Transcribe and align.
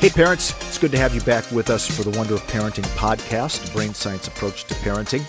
Hey, 0.00 0.10
parents, 0.10 0.52
it's 0.68 0.78
good 0.78 0.92
to 0.92 0.98
have 0.98 1.12
you 1.12 1.20
back 1.22 1.50
with 1.50 1.70
us 1.70 1.84
for 1.84 2.08
the 2.08 2.16
Wonder 2.16 2.34
of 2.34 2.42
Parenting 2.42 2.84
podcast, 2.96 3.72
Brain 3.74 3.92
Science 3.92 4.28
Approach 4.28 4.62
to 4.66 4.74
Parenting. 4.74 5.24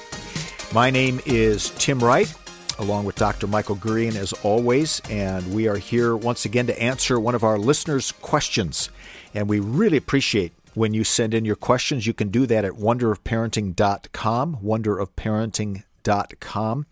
My 0.71 0.91
name 0.91 1.19
is 1.25 1.71
Tim 1.79 1.99
Wright, 1.99 2.31
along 2.77 3.05
with 3.05 3.15
Dr. 3.15 3.47
Michael 3.47 3.77
Gurian, 3.77 4.15
as 4.15 4.31
always, 4.43 5.01
and 5.09 5.55
we 5.55 5.67
are 5.67 5.77
here 5.77 6.15
once 6.15 6.45
again 6.45 6.67
to 6.67 6.79
answer 6.79 7.19
one 7.19 7.33
of 7.33 7.43
our 7.43 7.57
listeners' 7.57 8.11
questions. 8.11 8.91
And 9.33 9.49
we 9.49 9.59
really 9.59 9.97
appreciate 9.97 10.53
when 10.75 10.93
you 10.93 11.03
send 11.03 11.33
in 11.33 11.45
your 11.45 11.55
questions. 11.55 12.05
You 12.05 12.13
can 12.13 12.29
do 12.29 12.45
that 12.45 12.63
at 12.63 12.73
wonderofparenting.com, 12.73 14.57
wonderofparenting.com. 14.63 16.85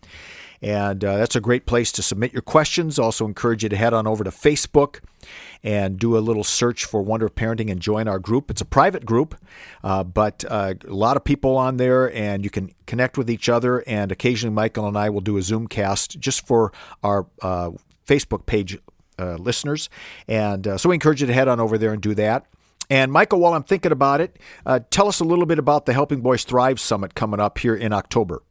And 0.60 1.04
uh, 1.04 1.18
that's 1.18 1.36
a 1.36 1.40
great 1.40 1.66
place 1.66 1.92
to 1.92 2.02
submit 2.02 2.32
your 2.32 2.42
questions. 2.42 2.98
Also, 2.98 3.24
encourage 3.24 3.62
you 3.62 3.68
to 3.68 3.76
head 3.76 3.94
on 3.94 4.06
over 4.06 4.24
to 4.24 4.30
Facebook 4.30 5.00
and 5.62 5.98
do 5.98 6.16
a 6.16 6.20
little 6.20 6.44
search 6.44 6.84
for 6.84 7.02
Wonder 7.02 7.26
of 7.26 7.34
Parenting 7.34 7.70
and 7.70 7.80
join 7.80 8.08
our 8.08 8.18
group. 8.18 8.50
It's 8.50 8.60
a 8.60 8.64
private 8.64 9.06
group, 9.06 9.36
uh, 9.84 10.04
but 10.04 10.44
uh, 10.48 10.74
a 10.86 10.94
lot 10.94 11.16
of 11.16 11.24
people 11.24 11.56
on 11.56 11.76
there, 11.76 12.12
and 12.12 12.44
you 12.44 12.50
can 12.50 12.72
connect 12.86 13.16
with 13.16 13.30
each 13.30 13.48
other. 13.48 13.84
And 13.86 14.10
occasionally, 14.10 14.54
Michael 14.54 14.86
and 14.88 14.96
I 14.96 15.10
will 15.10 15.20
do 15.20 15.36
a 15.36 15.42
Zoom 15.42 15.68
cast 15.68 16.18
just 16.18 16.46
for 16.46 16.72
our 17.02 17.26
uh, 17.40 17.70
Facebook 18.06 18.46
page 18.46 18.78
uh, 19.18 19.34
listeners. 19.34 19.88
And 20.26 20.66
uh, 20.66 20.78
so 20.78 20.88
we 20.88 20.96
encourage 20.96 21.20
you 21.20 21.26
to 21.28 21.32
head 21.32 21.48
on 21.48 21.60
over 21.60 21.78
there 21.78 21.92
and 21.92 22.02
do 22.02 22.14
that. 22.14 22.46
And 22.90 23.12
Michael, 23.12 23.38
while 23.40 23.52
I'm 23.52 23.64
thinking 23.64 23.92
about 23.92 24.22
it, 24.22 24.38
tell 24.90 25.08
us 25.08 25.20
a 25.20 25.24
little 25.24 25.44
bit 25.44 25.58
about 25.58 25.84
the 25.84 25.92
Helping 25.92 26.22
Boys 26.22 26.44
Thrive 26.44 26.80
Summit 26.80 27.14
coming 27.14 27.38
up 27.38 27.58
here 27.58 27.74
in 27.74 27.92
October. 27.92 28.42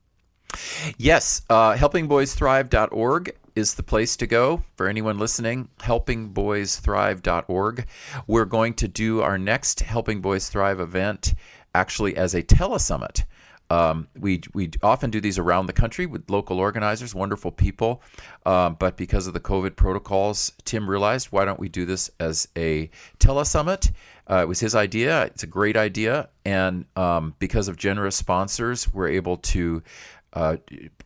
Yes, 0.98 1.42
uh, 1.50 1.74
helpingboysthrive.org 1.74 3.36
is 3.56 3.73
the 3.73 3.84
place 3.84 4.16
to 4.18 4.28
go 4.28 4.64
for 4.76 4.88
anyone 4.88 5.18
listening. 5.18 5.70
Helpingboysthrive.org. 5.80 7.88
We're 8.28 8.45
going 8.45 8.73
to 8.76 8.88
do 8.88 9.22
our 9.22 9.38
next 9.38 9.80
Helping 9.80 10.22
Boys 10.22 10.50
Thrive 10.50 10.80
event 10.80 11.34
actually 11.73 12.16
as 12.16 12.36
a 12.36 12.44
telesummit. 12.44 13.23
Um, 13.70 14.08
we 14.18 14.42
we 14.54 14.72
often 14.81 15.09
do 15.09 15.20
these 15.20 15.38
around 15.38 15.66
the 15.66 15.73
country 15.73 16.06
with 16.06 16.30
local 16.30 16.59
organizers, 16.59 17.14
wonderful 17.14 17.52
people. 17.52 18.02
Um, 18.46 18.78
but 18.80 18.96
because 18.96 19.28
of 19.28 19.34
the 19.34 19.40
COVID 19.40 19.76
protocols, 19.76 20.53
Tim 20.64 20.90
realized 20.90 21.28
why 21.31 21.44
don't 21.44 21.59
we 21.59 21.68
do 21.68 21.86
this 21.86 22.09
as 22.20 22.48
a 22.56 22.90
telesummit? 23.20 23.92
Uh, 24.30 24.42
it 24.44 24.48
was 24.48 24.59
his 24.59 24.76
idea. 24.76 25.26
It's 25.26 25.44
a 25.44 25.48
great 25.48 25.76
idea, 25.76 26.30
and 26.46 26.86
um, 26.96 27.34
because 27.40 27.68
of 27.68 27.76
generous 27.76 28.16
sponsors, 28.16 28.94
we're 28.94 29.09
able 29.09 29.38
to 29.38 29.84
uh, 30.38 30.58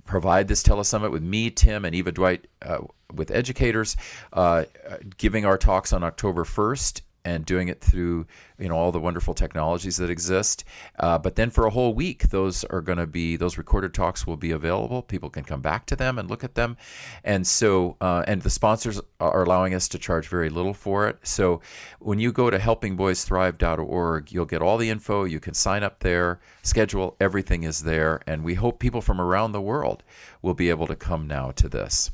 provide 0.06 0.50
this 0.50 0.62
telesummit 0.62 1.10
with 1.10 1.24
me, 1.24 1.50
Tim, 1.50 1.86
and 1.86 1.96
Eva 1.96 2.12
Dwight 2.12 2.48
uh, 2.62 2.80
with 3.14 3.32
educators, 3.32 3.96
uh, 4.34 4.66
giving 5.18 5.46
our 5.46 5.58
talks 5.58 5.94
on 5.94 6.04
October 6.04 6.44
1st 6.44 7.02
and 7.26 7.46
doing 7.46 7.68
it 7.68 7.82
through 7.82 8.26
you 8.58 8.70
know 8.70 8.76
all 8.76 8.92
the 8.92 9.00
wonderful 9.00 9.34
technologies 9.34 9.98
that 9.98 10.10
exist. 10.10 10.64
Uh, 11.00 11.18
but 11.18 11.36
then 11.36 11.50
for 11.50 11.66
a 11.66 11.70
whole 11.70 11.94
week, 11.94 12.30
those 12.30 12.64
are 12.66 12.82
going 12.82 12.98
to 12.98 13.08
be 13.08 13.36
those 13.36 13.58
recorded 13.58 13.94
talks 13.94 14.28
will 14.28 14.38
be 14.38 14.52
available. 14.52 15.02
People 15.02 15.30
can 15.30 15.44
come 15.44 15.62
back 15.62 15.86
to 15.88 15.96
them 15.96 16.20
and 16.20 16.30
look 16.30 16.44
at 16.44 16.56
them, 16.56 16.78
and 17.24 17.46
so 17.46 17.98
uh, 18.02 18.24
and 18.28 18.42
the 18.42 18.50
sponsors 18.50 19.02
are 19.20 19.44
allowing 19.44 19.74
us 19.74 19.88
to 19.90 19.98
charge 19.98 20.28
very 20.28 20.50
little 20.50 20.74
for 20.74 21.08
it. 21.08 21.18
So 21.24 21.62
when 22.00 22.20
you 22.20 22.32
go 22.32 22.50
to 22.50 22.58
helpingboysthrive.org, 22.58 24.32
you'll 24.32 24.46
get 24.46 24.62
all 24.62 24.78
the 24.78 24.90
info. 24.90 25.24
You 25.24 25.40
can 25.40 25.54
sign 25.54 25.84
up 25.84 26.00
there, 26.00 26.40
schedule 26.62 27.16
everything 27.20 27.64
is 27.64 27.82
there, 27.84 28.22
and 28.28 28.44
we 28.44 28.54
hope 28.56 28.80
people 28.80 29.02
from 29.02 29.20
around 29.20 29.52
the 29.52 29.62
world 29.62 30.04
will 30.42 30.54
be 30.54 30.70
able 30.70 30.88
to 30.88 30.96
come 30.96 31.28
now 31.28 31.52
to 31.52 31.68
this. 31.68 32.12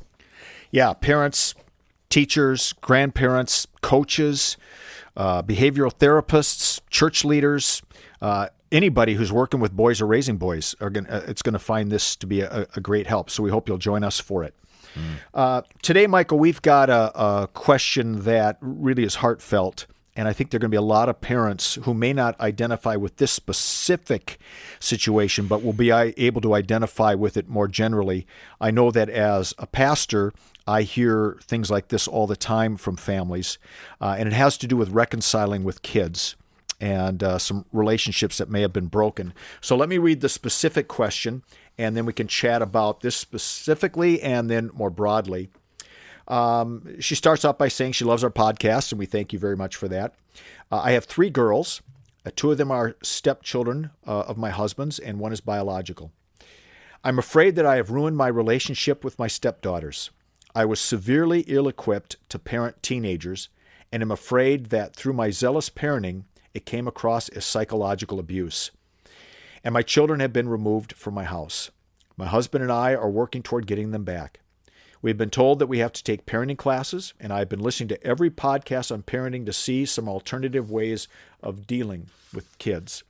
Yeah, 0.71 0.94
parents, 0.94 1.55
teachers, 2.09 2.73
grandparents, 2.73 3.67
coaches 3.82 4.58
uh, 5.17 5.44
behavioral 5.44 5.92
therapists, 5.94 6.80
church 6.89 7.26
leaders, 7.26 7.82
uh, 8.22 8.48
anybody 8.72 9.16
who's 9.16 9.32
working 9.32 9.60
with 9.60 9.73
boys 9.73 10.00
or 10.00 10.05
raising 10.05 10.38
boys 10.38 10.76
are 10.80 10.89
going 10.89 11.08
uh, 11.08 11.23
it's 11.28 11.42
going 11.42 11.54
to 11.54 11.60
find 11.60 11.92
this 11.92 12.16
to 12.16 12.28
be 12.28 12.42
a, 12.42 12.67
a, 12.76 12.82
great 12.82 13.08
help. 13.08 13.30
So 13.30 13.44
we 13.44 13.50
hope 13.50 13.67
you'll 13.67 13.77
join 13.77 14.04
us 14.04 14.20
for 14.20 14.44
it. 14.44 14.54
Mm. 15.33 15.64
today, 15.82 16.08
Michael, 16.08 16.39
we've 16.39 16.61
got 16.61 16.89
a, 16.89 17.11
a 17.20 17.48
question 17.48 18.22
that 18.23 18.58
really 18.61 19.04
is 19.04 19.16
heartfelt. 19.16 19.86
And 20.17 20.28
I 20.28 20.33
think 20.33 20.50
there 20.50 20.58
are 20.58 20.60
going 20.60 20.72
to 20.72 20.76
be 20.76 20.78
a 20.78 20.82
lot 20.82 21.10
of 21.10 21.22
parents 21.22 21.76
who 21.83 21.94
may 21.94 22.11
not 22.11 22.38
identify 22.42 22.95
with 22.95 23.17
this 23.17 23.32
specific 23.32 24.39
situation, 24.80 25.45
but 25.45 25.64
will 25.64 25.73
be 25.73 25.92
able 25.92 26.42
to 26.42 26.55
identify 26.55 27.14
with 27.14 27.38
it 27.38 27.48
more 27.48 27.67
generally. 27.67 28.26
I 28.60 28.72
know 28.72 28.89
that 28.89 29.11
as 29.11 29.54
a 29.60 29.67
pastor, 29.67 30.33
I 30.66 30.82
hear 30.82 31.38
things 31.44 31.70
like 31.70 31.89
this 31.89 32.08
all 32.08 32.26
the 32.26 32.36
time 32.36 32.77
from 32.77 32.98
families, 32.98 33.60
uh, 34.02 34.16
and 34.17 34.27
it 34.27 34.33
has 34.33 34.58
to 34.58 34.67
do 34.67 34.76
with 34.76 34.89
reconciling 34.89 35.64
with 35.64 35.83
kids 35.83 36.36
and 36.82 37.23
uh, 37.23 37.38
some 37.38 37.66
relationships 37.72 38.39
that 38.39 38.50
may 38.50 38.61
have 38.61 38.73
been 38.73 38.88
broken. 38.88 39.33
So 39.61 39.76
let 39.76 39.88
me 39.88 40.00
read 40.00 40.22
the 40.22 40.30
specific 40.30 40.88
question, 40.88 41.44
and 41.77 41.95
then 41.95 42.08
we 42.08 42.14
can 42.14 42.27
chat 42.27 42.64
about 42.64 43.02
this 43.02 43.16
specifically 43.16 44.20
and 44.22 44.50
then 44.50 44.72
more 44.73 44.89
broadly. 44.89 45.50
Um, 46.27 46.99
she 46.99 47.15
starts 47.15 47.45
off 47.45 47.58
by 47.58 47.67
saying 47.70 47.93
she 47.93 48.05
loves 48.05 48.23
our 48.23 48.30
podcast, 48.30 48.92
and 48.92 48.99
we 48.99 49.05
thank 49.05 49.32
you 49.32 49.39
very 49.39 49.55
much 49.55 49.76
for 49.76 49.88
that. 49.88 50.15
Uh, 50.71 50.82
I 50.83 50.92
have 50.92 51.05
three 51.05 51.30
girls. 51.30 51.82
Uh, 52.26 52.32
two 52.36 52.52
of 52.52 52.58
them 52.58 52.71
are 52.71 52.98
stepchildren 53.02 53.92
uh, 54.05 54.21
of 54.21 54.38
my 54.38 54.49
husband's, 54.49 54.99
and 54.99 55.20
one 55.20 55.32
is 55.32 55.42
biological. 55.42 56.11
I'm 57.04 57.20
afraid 57.20 57.55
that 57.55 57.65
I 57.65 57.77
have 57.77 57.92
ruined 57.92 58.17
my 58.17 58.27
relationship 58.27 59.04
with 59.04 59.17
my 59.17 59.27
stepdaughters. 59.27 60.10
I 60.54 60.65
was 60.65 60.82
severely 60.82 61.42
ill 61.48 61.67
equipped 61.67 62.17
to 62.30 62.39
parent 62.39 62.82
teenagers 62.82 63.49
and 63.92 64.02
am 64.02 64.11
afraid 64.11 64.67
that 64.67 64.95
through 64.95 65.14
my 65.14 65.30
zealous 65.30 65.70
parenting, 65.70 66.23
it 66.54 66.65
came 66.65 66.88
across 66.88 67.30
as 67.30 67.45
psychological 67.45 68.20
abuse. 68.20 68.71
And 69.64 69.73
my 69.73 69.82
children 69.82 70.20
have 70.20 70.33
been 70.33 70.49
removed 70.49 70.94
from 70.94 71.14
my 71.14 71.23
house. 71.23 71.71
My 72.15 72.26
husband 72.26 72.64
and 72.64 72.71
I 72.71 72.95
are 72.95 73.09
working 73.09 73.44
toward 73.44 73.67
getting 73.67 73.92
them 73.92 74.04
back. 74.04 74.39
We've 75.02 75.17
been 75.17 75.30
told 75.30 75.59
that 75.59 75.67
we 75.67 75.80
have 75.80 75.93
to 75.93 76.03
take 76.03 76.25
parenting 76.25 76.58
classes, 76.58 77.13
and 77.19 77.31
I've 77.31 77.49
been 77.49 77.59
listening 77.59 77.89
to 77.89 78.03
every 78.03 78.30
podcast 78.30 78.91
on 78.91 79.03
parenting 79.03 79.45
to 79.45 79.53
see 79.53 79.85
some 79.85 80.09
alternative 80.09 80.71
ways 80.71 81.08
of 81.41 81.67
dealing 81.67 82.08
with 82.33 82.58
kids. 82.58 83.03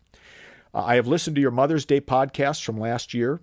Uh, 0.74 0.84
I 0.84 0.96
have 0.96 1.08
listened 1.08 1.36
to 1.36 1.42
your 1.42 1.52
Mother's 1.52 1.86
Day 1.86 2.02
podcast 2.02 2.64
from 2.64 2.80
last 2.80 3.14
year 3.14 3.40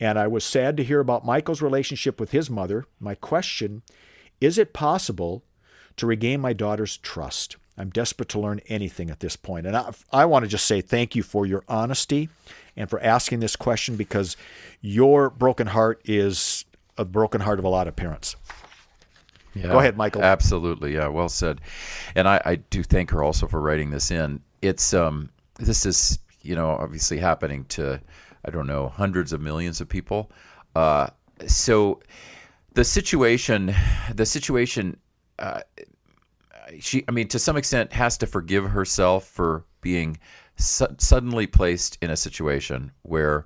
and 0.00 0.18
I 0.18 0.26
was 0.26 0.44
sad 0.44 0.76
to 0.76 0.84
hear 0.84 1.00
about 1.00 1.24
Michael's 1.24 1.62
relationship 1.62 2.20
with 2.20 2.30
his 2.30 2.48
mother. 2.48 2.84
My 3.00 3.14
question 3.14 3.82
is 4.40 4.56
it 4.58 4.72
possible 4.72 5.42
to 5.96 6.06
regain 6.06 6.40
my 6.40 6.52
daughter's 6.52 6.96
trust? 6.96 7.56
I'm 7.76 7.90
desperate 7.90 8.28
to 8.30 8.40
learn 8.40 8.60
anything 8.68 9.10
at 9.10 9.20
this 9.20 9.36
point. 9.36 9.66
And 9.66 9.76
I, 9.76 9.90
I 10.12 10.24
want 10.24 10.44
to 10.44 10.48
just 10.48 10.66
say 10.66 10.80
thank 10.80 11.16
you 11.16 11.22
for 11.22 11.46
your 11.46 11.64
honesty 11.68 12.28
and 12.76 12.88
for 12.88 13.00
asking 13.00 13.40
this 13.40 13.56
question 13.56 13.96
because 13.96 14.36
your 14.80 15.30
broken 15.30 15.68
heart 15.68 16.00
is 16.04 16.57
a 16.98 17.04
broken 17.04 17.40
heart 17.40 17.58
of 17.58 17.64
a 17.64 17.68
lot 17.68 17.88
of 17.88 17.96
parents. 17.96 18.36
Yeah, 19.54 19.68
Go 19.68 19.78
ahead, 19.78 19.96
Michael. 19.96 20.22
Absolutely. 20.22 20.94
Yeah, 20.94 21.08
well 21.08 21.28
said. 21.28 21.60
And 22.14 22.28
I, 22.28 22.40
I 22.44 22.56
do 22.56 22.82
thank 22.82 23.10
her 23.10 23.22
also 23.22 23.46
for 23.46 23.60
writing 23.60 23.90
this 23.90 24.10
in. 24.10 24.40
It's 24.62 24.92
um 24.92 25.30
this 25.58 25.86
is, 25.86 26.18
you 26.42 26.54
know, 26.54 26.70
obviously 26.70 27.18
happening 27.18 27.64
to 27.66 28.00
I 28.44 28.50
don't 28.50 28.66
know, 28.66 28.88
hundreds 28.88 29.32
of 29.32 29.40
millions 29.40 29.80
of 29.80 29.88
people. 29.88 30.30
Uh, 30.74 31.08
so 31.46 32.00
the 32.74 32.84
situation, 32.84 33.74
the 34.14 34.26
situation, 34.26 34.96
uh, 35.38 35.60
she, 36.78 37.04
I 37.08 37.10
mean, 37.12 37.28
to 37.28 37.38
some 37.38 37.56
extent, 37.56 37.92
has 37.92 38.16
to 38.18 38.26
forgive 38.26 38.64
herself 38.64 39.24
for 39.24 39.64
being 39.80 40.18
su- 40.56 40.94
suddenly 40.98 41.46
placed 41.46 41.98
in 42.02 42.10
a 42.10 42.16
situation 42.16 42.92
where 43.02 43.44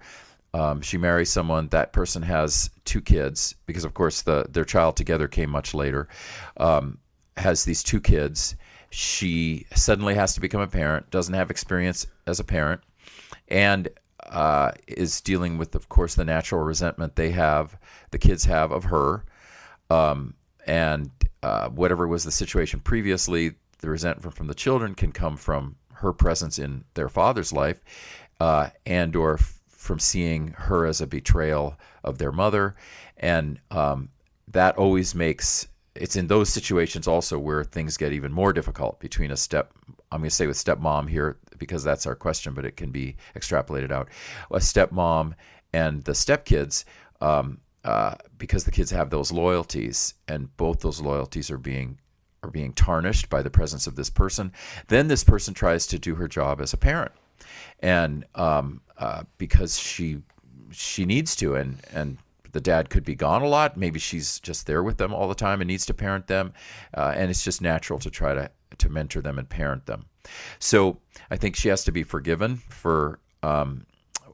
um, 0.55 0.81
she 0.83 0.99
marries 0.99 1.31
someone. 1.31 1.69
That 1.69 1.93
person 1.93 2.23
has 2.23 2.71
two 2.85 3.01
kids 3.01 3.55
because, 3.67 3.85
of 3.85 3.95
course, 3.95 4.23
the 4.23 4.47
their 4.49 4.65
child 4.65 4.97
together 4.97 5.29
came 5.29 5.51
much 5.51 5.75
later. 5.75 6.09
Um, 6.57 6.99
has 7.37 7.65
these 7.65 7.83
two 7.83 8.01
kids. 8.01 8.57
She 8.91 9.67
suddenly 9.75 10.15
has 10.15 10.35
to 10.35 10.41
become 10.41 10.61
a 10.61 10.67
parent. 10.67 11.11
Doesn't 11.11 11.35
have 11.35 11.51
experience 11.51 12.07
as 12.27 12.41
a 12.41 12.45
parent, 12.45 12.83
and 13.49 13.89
uh, 14.27 14.73
is 14.87 15.21
dealing 15.21 15.59
with, 15.59 15.75
of 15.75 15.89
course, 15.89 16.15
the 16.15 16.25
natural 16.25 16.63
resentment 16.63 17.17
they 17.17 17.31
have, 17.31 17.77
the 18.11 18.19
kids 18.19 18.45
have 18.45 18.71
of 18.73 18.85
her, 18.85 19.25
um, 19.91 20.35
and 20.67 21.11
uh, 21.43 21.69
whatever 21.71 22.07
was 22.07 22.25
the 22.25 22.31
situation 22.31 22.81
previously, 22.81 23.53
the 23.81 23.91
resentment 23.91 24.35
from 24.35 24.47
the 24.47 24.55
children 24.55 24.95
can 24.95 25.11
come 25.11 25.37
from 25.37 25.77
her 25.95 26.13
presence 26.13 26.59
in 26.59 26.85
their 26.95 27.09
father's 27.09 27.53
life, 27.53 27.83
uh, 28.41 28.69
and 28.87 29.17
or 29.17 29.39
from 29.83 29.99
seeing 29.99 30.49
her 30.57 30.87
as 30.87 31.01
a 31.01 31.07
betrayal 31.07 31.77
of 32.05 32.19
their 32.19 32.31
mother, 32.31 32.77
and 33.17 33.59
um, 33.73 34.09
that 34.47 34.77
always 34.79 35.15
makes 35.15 35.67
it's 35.95 36.17
in 36.17 36.27
those 36.27 36.49
situations 36.49 37.07
also 37.07 37.39
where 37.39 37.65
things 37.65 37.99
get 37.99 38.13
even 38.13 38.33
more 38.33 38.53
difficult 38.55 38.99
between 38.99 39.31
a 39.31 39.37
step 39.37 39.75
I'm 40.13 40.21
going 40.21 40.31
to 40.31 40.35
say 40.35 40.47
with 40.47 40.57
stepmom 40.57 41.09
here 41.09 41.39
because 41.59 41.83
that's 41.83 42.07
our 42.07 42.15
question, 42.15 42.55
but 42.55 42.65
it 42.65 42.77
can 42.77 42.91
be 42.91 43.17
extrapolated 43.35 43.91
out. 43.91 44.09
A 44.51 44.59
stepmom 44.59 45.35
and 45.73 46.05
the 46.05 46.13
stepkids, 46.13 46.85
um, 47.21 47.59
uh, 47.85 48.15
because 48.39 48.65
the 48.65 48.71
kids 48.71 48.91
have 48.91 49.11
those 49.11 49.33
loyalties, 49.33 50.15
and 50.29 50.55
both 50.57 50.81
those 50.81 51.01
loyalties 51.01 51.51
are 51.51 51.59
being 51.59 51.99
are 52.45 52.51
being 52.51 52.73
tarnished 52.73 53.31
by 53.31 53.41
the 53.43 53.51
presence 53.51 53.87
of 53.87 53.97
this 53.97 54.11
person. 54.11 54.53
Then 54.89 55.09
this 55.09 55.25
person 55.25 55.55
tries 55.55 55.87
to 55.89 55.99
do 55.99 56.15
her 56.17 56.29
job 56.29 56.61
as 56.61 56.73
a 56.73 56.77
parent, 56.77 57.13
and 57.81 58.25
um, 58.35 58.81
uh, 59.03 59.25
because 59.37 59.81
she 59.81 60.23
she 60.71 61.05
needs 61.05 61.35
to, 61.35 61.57
and 61.57 61.77
and 61.93 62.19
the 62.53 62.61
dad 62.61 62.89
could 62.89 63.05
be 63.05 63.17
gone 63.17 63.43
a 63.43 63.49
lot. 63.49 63.77
Maybe 63.77 63.99
she's 63.99 64.39
just 64.39 64.65
there 64.67 64.85
with 64.85 64.97
them 64.97 65.13
all 65.13 65.29
the 65.29 65.35
time 65.35 65.61
and 65.61 65.67
needs 65.67 65.85
to 65.87 65.95
parent 65.95 66.29
them, 66.29 66.53
uh, 66.97 67.13
and 67.17 67.29
it's 67.29 67.43
just 67.43 67.61
natural 67.61 67.99
to 67.99 68.11
try 68.11 68.33
to 68.33 68.49
to 68.79 68.89
mentor 68.89 69.21
them 69.21 69.41
and 69.41 69.49
parent 69.49 69.87
them. 69.87 70.05
So 70.61 70.99
I 71.33 71.37
think 71.37 71.57
she 71.57 71.69
has 71.69 71.83
to 71.85 71.91
be 71.91 72.05
forgiven 72.05 72.57
for 72.57 73.19
um, 73.43 73.85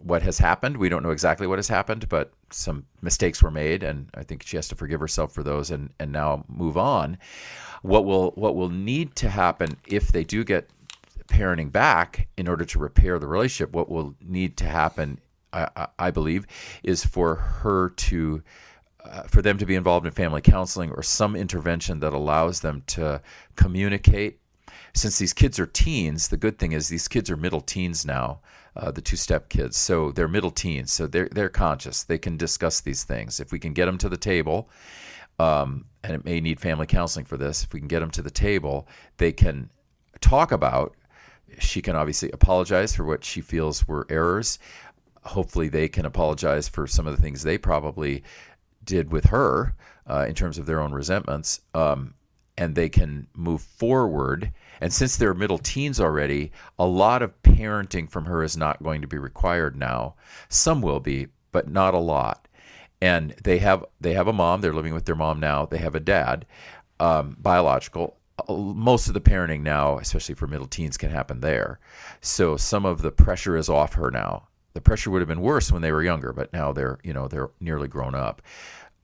what 0.03 0.23
has 0.23 0.39
happened. 0.39 0.77
We 0.77 0.91
don't 0.91 1.03
know 1.03 1.13
exactly 1.13 1.47
what 1.47 1.59
has 1.59 1.69
happened, 1.69 2.07
but 2.11 2.33
some 2.51 2.85
mistakes 3.01 3.43
were 3.43 3.51
made, 3.51 3.83
and 3.83 4.11
I 4.15 4.23
think 4.23 4.43
she 4.43 4.57
has 4.57 4.69
to 4.69 4.77
forgive 4.77 5.01
herself 5.01 5.33
for 5.33 5.43
those 5.43 5.71
and 5.71 5.89
and 5.99 6.13
now 6.13 6.45
move 6.47 6.77
on. 6.77 7.17
What 7.81 8.05
will 8.05 8.33
what 8.33 8.55
will 8.55 8.69
need 8.69 9.17
to 9.17 9.31
happen 9.31 9.79
if 9.87 10.13
they 10.13 10.25
do 10.25 10.45
get 10.45 10.69
parenting 11.29 11.71
back 11.71 12.29
in 12.37 12.49
order 12.49 12.65
to 12.65 12.79
repair 12.79 13.19
the 13.19 13.27
relationship? 13.27 13.73
What 13.73 13.89
will 13.89 14.15
need 14.21 14.57
to 14.59 14.65
happen, 14.65 15.21
I, 15.53 15.89
I 15.99 16.11
believe, 16.11 16.47
is 16.83 17.05
for 17.05 17.37
her 17.37 17.91
to 17.91 18.43
uh, 19.05 19.23
for 19.23 19.41
them 19.41 19.57
to 19.59 19.67
be 19.67 19.77
involved 19.77 20.07
in 20.07 20.13
family 20.13 20.41
counseling 20.41 20.91
or 20.91 21.03
some 21.03 21.37
intervention 21.37 22.01
that 22.01 22.13
allows 22.13 22.61
them 22.61 22.83
to 22.89 23.23
communicate. 23.55 24.41
Since 24.93 25.19
these 25.19 25.33
kids 25.33 25.59
are 25.61 25.67
teens, 25.67 26.29
the 26.29 26.37
good 26.37 26.59
thing 26.59 26.73
is 26.73 26.89
these 26.89 27.09
kids 27.09 27.31
are 27.31 27.37
middle 27.37 27.61
teens 27.61 28.05
now 28.05 28.41
uh, 28.79 28.91
the 28.91 29.01
two 29.01 29.17
step 29.17 29.49
kids. 29.49 29.77
So 29.77 30.13
they're 30.13 30.29
middle 30.29 30.51
teens, 30.51 30.93
so 30.93 31.07
they're 31.07 31.29
they're 31.31 31.49
conscious. 31.49 32.05
They 32.05 32.19
can 32.19 32.37
discuss 32.37 32.81
these 32.81 33.05
things. 33.05 33.41
If 33.41 33.53
we 33.53 33.59
can 33.59 33.73
get 33.73 33.87
them 33.87 33.99
to 33.99 34.09
the 34.09 34.17
table, 34.17 34.71
um, 35.39 35.85
and 36.05 36.15
it 36.15 36.25
may 36.25 36.41
need 36.41 36.61
family 36.61 36.87
counseling 36.87 37.25
for 37.25 37.37
this. 37.37 37.65
If 37.65 37.73
we 37.73 37.81
can 37.81 37.89
get 37.89 38.01
them 38.01 38.11
to 38.13 38.23
the 38.23 38.31
table, 38.31 38.89
they 39.17 39.33
can 39.33 39.71
talk 40.21 40.53
about. 40.53 40.95
She 41.59 41.83
can 41.83 41.97
obviously 41.97 42.31
apologize 42.31 42.95
for 42.95 43.05
what 43.05 43.25
she 43.25 43.41
feels 43.41 43.87
were 43.87 44.07
errors. 44.09 44.59
Hopefully, 45.23 45.69
they 45.69 45.89
can 45.89 46.07
apologize 46.07 46.69
for 46.69 46.87
some 46.87 47.07
of 47.07 47.17
the 47.17 47.23
things 47.23 47.43
they 47.43 47.59
probably 47.59 48.23
did 48.85 49.13
with 49.13 49.27
her 49.27 49.75
uh, 50.07 50.27
in 50.29 50.35
terms 50.35 50.59
of 50.59 50.67
their 50.67 50.81
own 50.81 50.93
resentments, 50.93 51.61
um, 51.75 52.15
and 52.57 52.75
they 52.75 52.89
can 52.89 53.27
move 53.35 53.61
forward 53.61 54.53
and 54.81 54.93
since 54.93 55.17
they're 55.17 55.35
middle 55.35 55.59
teens 55.59 56.01
already, 56.01 56.53
a 56.79 56.87
lot 56.87 57.23
of 57.23 57.43
parenting 57.43 58.11
from 58.11 58.25
her 58.27 58.43
is 58.43 58.57
not 58.57 58.83
going 58.83 59.01
to 59.01 59.09
be 59.09 59.19
required 59.19 59.77
now. 59.77 60.15
Some 60.49 60.83
will 60.83 61.01
be, 61.01 61.29
but 61.53 61.69
not 61.69 61.95
a 61.95 61.99
lot. 61.99 62.47
And 63.01 63.35
they 63.43 63.59
have 63.59 63.85
they 64.01 64.15
have 64.15 64.29
a 64.29 64.33
mom. 64.33 64.61
They're 64.61 64.73
living 64.73 64.95
with 64.95 65.05
their 65.05 65.15
mom 65.15 65.39
now. 65.39 65.67
They 65.67 65.79
have 65.79 65.95
a 65.95 66.01
dad, 66.01 66.47
um, 66.99 67.37
biological. 67.39 68.17
Most 68.49 69.09
of 69.09 69.15
the 69.15 69.21
parenting 69.21 69.63
now, 69.63 69.99
especially 69.99 70.35
for 70.35 70.47
middle 70.47 70.67
teens, 70.67 70.97
can 70.97 71.11
happen 71.11 71.41
there. 71.41 71.81
So 72.21 72.57
some 72.57 72.85
of 72.85 73.03
the 73.03 73.11
pressure 73.11 73.57
is 73.57 73.69
off 73.69 73.95
her 73.95 74.11
now. 74.11 74.49
The 74.75 74.81
pressure 74.81 75.11
would 75.11 75.21
have 75.21 75.29
been 75.29 75.41
worse 75.41 75.73
when 75.73 75.83
they 75.83 75.93
were 75.93 76.03
younger, 76.03 76.33
but 76.33 76.53
now 76.53 76.73
they're 76.73 76.99
you 77.03 77.13
know 77.13 77.29
they're 77.29 77.51
nearly 77.61 77.89
grown 77.89 78.15
up. 78.15 78.43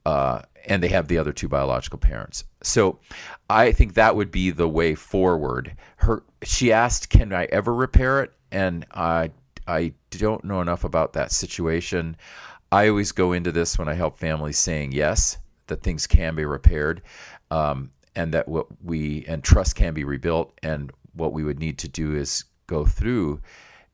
Uh, 0.05 0.41
and 0.67 0.83
they 0.83 0.87
have 0.87 1.07
the 1.07 1.17
other 1.17 1.33
two 1.33 1.47
biological 1.47 1.97
parents. 1.97 2.43
So 2.61 2.99
I 3.49 3.71
think 3.71 3.95
that 3.95 4.15
would 4.15 4.29
be 4.29 4.51
the 4.51 4.69
way 4.69 4.93
forward. 4.93 5.75
Her 5.97 6.23
she 6.43 6.71
asked, 6.71 7.09
"Can 7.09 7.33
I 7.33 7.45
ever 7.45 7.73
repair 7.73 8.21
it?" 8.21 8.31
And 8.51 8.85
I 8.93 9.31
I 9.67 9.93
don't 10.11 10.43
know 10.43 10.61
enough 10.61 10.83
about 10.83 11.13
that 11.13 11.31
situation. 11.31 12.15
I 12.71 12.87
always 12.89 13.11
go 13.11 13.31
into 13.31 13.51
this 13.51 13.77
when 13.77 13.87
I 13.87 13.93
help 13.93 14.17
families 14.17 14.57
saying 14.59 14.91
yes, 14.91 15.37
that 15.67 15.81
things 15.83 16.07
can 16.07 16.35
be 16.35 16.45
repaired, 16.45 17.01
um, 17.51 17.91
and 18.15 18.33
that 18.33 18.47
what 18.47 18.67
we 18.83 19.25
and 19.27 19.43
trust 19.43 19.75
can 19.75 19.93
be 19.93 20.03
rebuilt. 20.03 20.57
And 20.63 20.91
what 21.13 21.33
we 21.33 21.43
would 21.43 21.59
need 21.59 21.77
to 21.79 21.87
do 21.87 22.15
is 22.15 22.45
go 22.67 22.85
through 22.85 23.41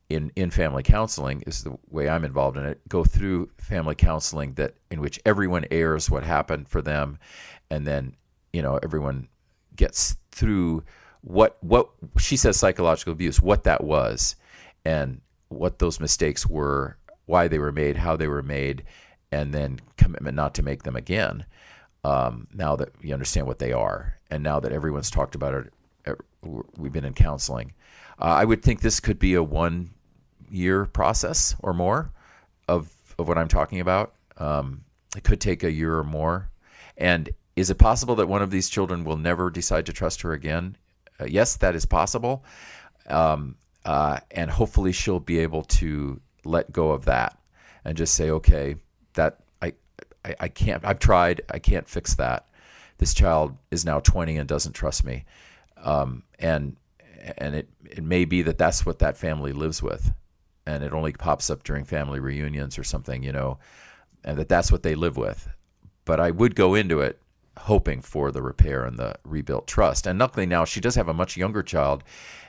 in 0.08 0.30
in 0.36 0.50
family 0.50 0.82
counseling 0.82 1.42
is 1.46 1.64
the 1.64 1.76
way 1.90 2.08
I'm 2.08 2.24
involved 2.24 2.56
in 2.56 2.64
it. 2.64 2.80
Go 2.88 3.04
through 3.04 3.50
family 3.58 3.94
counseling 3.94 4.54
that 4.54 4.74
in 4.90 5.00
which 5.00 5.20
everyone 5.24 5.64
airs 5.70 6.10
what 6.10 6.24
happened 6.24 6.68
for 6.68 6.82
them, 6.82 7.18
and 7.70 7.86
then 7.86 8.14
you 8.52 8.62
know 8.62 8.78
everyone 8.82 9.28
gets 9.76 10.16
through 10.30 10.84
what 11.22 11.56
what 11.60 11.90
she 12.18 12.36
says 12.36 12.56
psychological 12.56 13.12
abuse, 13.12 13.40
what 13.40 13.64
that 13.64 13.82
was, 13.84 14.36
and 14.84 15.20
what 15.48 15.78
those 15.78 16.00
mistakes 16.00 16.46
were, 16.46 16.96
why 17.26 17.48
they 17.48 17.58
were 17.58 17.72
made, 17.72 17.96
how 17.96 18.16
they 18.16 18.28
were 18.28 18.42
made, 18.42 18.84
and 19.30 19.54
then 19.54 19.80
commitment 19.96 20.36
not 20.36 20.54
to 20.54 20.62
make 20.62 20.82
them 20.82 20.96
again. 20.96 21.44
Um, 22.04 22.48
now 22.52 22.74
that 22.76 22.90
you 23.00 23.12
understand 23.12 23.46
what 23.46 23.58
they 23.58 23.72
are, 23.72 24.18
and 24.30 24.42
now 24.42 24.58
that 24.60 24.72
everyone's 24.72 25.10
talked 25.10 25.34
about 25.34 25.54
it, 25.54 25.72
er, 26.06 26.18
we've 26.76 26.92
been 26.92 27.04
in 27.04 27.14
counseling. 27.14 27.72
Uh, 28.20 28.24
I 28.24 28.44
would 28.44 28.62
think 28.62 28.80
this 28.80 29.00
could 29.00 29.18
be 29.18 29.34
a 29.34 29.42
one 29.42 29.90
year 30.50 30.86
process 30.86 31.54
or 31.60 31.72
more 31.72 32.10
of 32.68 32.90
of 33.18 33.28
what 33.28 33.38
I'm 33.38 33.48
talking 33.48 33.80
about. 33.80 34.14
Um, 34.38 34.84
it 35.16 35.24
could 35.24 35.40
take 35.40 35.62
a 35.62 35.70
year 35.70 35.96
or 35.96 36.04
more. 36.04 36.50
And 36.96 37.30
is 37.56 37.70
it 37.70 37.76
possible 37.78 38.14
that 38.16 38.28
one 38.28 38.42
of 38.42 38.50
these 38.50 38.68
children 38.68 39.04
will 39.04 39.16
never 39.16 39.50
decide 39.50 39.86
to 39.86 39.92
trust 39.92 40.22
her 40.22 40.32
again? 40.32 40.76
Uh, 41.20 41.26
yes, 41.26 41.56
that 41.56 41.74
is 41.74 41.86
possible. 41.86 42.44
Um, 43.06 43.56
uh, 43.84 44.20
and 44.30 44.50
hopefully 44.50 44.92
she'll 44.92 45.20
be 45.20 45.38
able 45.40 45.62
to 45.64 46.20
let 46.44 46.72
go 46.72 46.90
of 46.90 47.04
that 47.06 47.38
and 47.84 47.96
just 47.96 48.14
say, 48.14 48.30
okay, 48.30 48.76
that 49.14 49.40
I, 50.24 50.34
I, 50.40 50.48
can't, 50.48 50.84
I've 50.84 50.98
tried, 50.98 51.42
I 51.50 51.58
can't 51.58 51.88
fix 51.88 52.14
that. 52.14 52.46
This 52.98 53.14
child 53.14 53.56
is 53.70 53.84
now 53.84 54.00
20 54.00 54.36
and 54.36 54.48
doesn't 54.48 54.72
trust 54.72 55.04
me. 55.04 55.24
Um, 55.76 56.22
and, 56.38 56.76
and 57.38 57.54
it, 57.54 57.68
it 57.90 58.04
may 58.04 58.24
be 58.24 58.42
that 58.42 58.58
that's 58.58 58.86
what 58.86 59.00
that 59.00 59.16
family 59.16 59.52
lives 59.52 59.82
with 59.82 60.12
and 60.66 60.84
it 60.84 60.92
only 60.92 61.12
pops 61.12 61.50
up 61.50 61.64
during 61.64 61.84
family 61.84 62.20
reunions 62.20 62.78
or 62.78 62.84
something, 62.84 63.22
you 63.22 63.32
know, 63.32 63.58
and 64.24 64.38
that 64.38 64.48
that's 64.48 64.70
what 64.70 64.82
they 64.82 64.94
live 64.94 65.16
with. 65.16 65.48
But 66.04 66.20
I 66.20 66.30
would 66.30 66.54
go 66.54 66.74
into 66.74 67.00
it 67.00 67.20
hoping 67.58 68.00
for 68.00 68.30
the 68.30 68.42
repair 68.42 68.84
and 68.84 68.98
the 68.98 69.14
rebuilt 69.24 69.66
trust. 69.66 70.06
And 70.06 70.18
luckily 70.18 70.46
now 70.46 70.64
she 70.64 70.80
does 70.80 70.94
have 70.94 71.08
a 71.08 71.14
much 71.14 71.36
younger 71.36 71.62
child, 71.62 72.04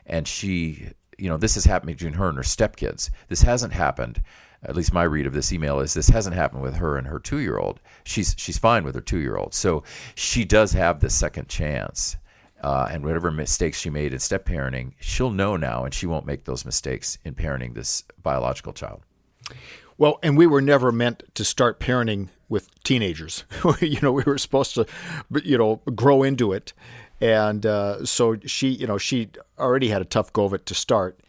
and 0.06 0.28
she, 0.28 0.90
you 1.18 1.30
know, 1.30 1.38
this 1.38 1.58
is 1.58 1.66
happening 1.66 1.96
between 1.96 2.14
her 2.14 2.30
and 2.30 2.38
her 2.38 2.44
stepkids. 2.44 3.10
This 3.28 3.42
hasn't 3.42 3.74
happened. 3.74 4.22
At 4.64 4.76
least 4.76 4.94
my 4.94 5.04
read 5.04 5.26
of 5.26 5.34
this 5.34 5.52
email 5.52 5.80
is 5.80 5.94
this 5.94 6.08
hasn't 6.08 6.36
happened 6.36 6.62
with 6.62 6.76
her 6.76 6.98
and 6.98 7.06
her 7.08 7.20
two 7.20 7.40
year 7.40 7.58
old. 7.58 7.82
She's 8.06 8.34
she's 8.38 8.58
fine 8.58 8.84
with 8.84 8.96
her 8.96 9.02
two 9.02 9.20
year 9.20 9.36
old. 9.36 9.54
So 9.54 9.84
she 10.16 10.46
does 10.46 10.72
have 10.72 11.00
this 11.00 11.14
second 11.14 11.50
chance 11.50 12.16
uh, 12.64 12.88
and 12.90 13.04
whatever 13.04 13.30
mistakes 13.30 13.80
she 13.80 13.90
made 13.90 14.14
in 14.14 14.20
step 14.20 14.46
parenting, 14.46 14.94
she'll 15.00 15.32
know 15.32 15.58
now, 15.58 15.84
and 15.84 15.94
she 15.94 16.08
won't 16.08 16.26
make 16.26 16.46
those 16.46 16.66
mistakes 16.66 17.18
in 17.26 17.36
parenting 17.36 17.74
this 17.74 18.04
biological 18.22 18.72
child. 18.72 19.02
Well, 19.98 20.18
and 20.24 20.38
we 20.38 20.48
were 20.48 20.62
never 20.62 20.92
meant 20.92 21.24
to 21.36 21.44
start 21.44 21.80
parenting 21.80 22.30
with 22.48 22.70
teenagers. 22.84 23.44
you 23.82 24.00
know, 24.02 24.14
we 24.14 24.24
were 24.24 24.38
supposed 24.38 24.76
to, 24.76 24.86
you 25.44 25.58
know, 25.58 25.82
grow 25.94 26.24
into 26.24 26.54
it, 26.54 26.74
and 27.22 27.66
uh, 27.66 28.06
so 28.06 28.38
she, 28.46 28.70
you 28.70 28.88
know, 28.88 28.98
she 28.98 29.30
already 29.58 29.90
had 29.90 30.02
a 30.02 30.06
tough 30.06 30.34
go 30.34 30.46
of 30.46 30.54
it 30.54 30.66
to 30.68 30.74
start. 30.74 31.20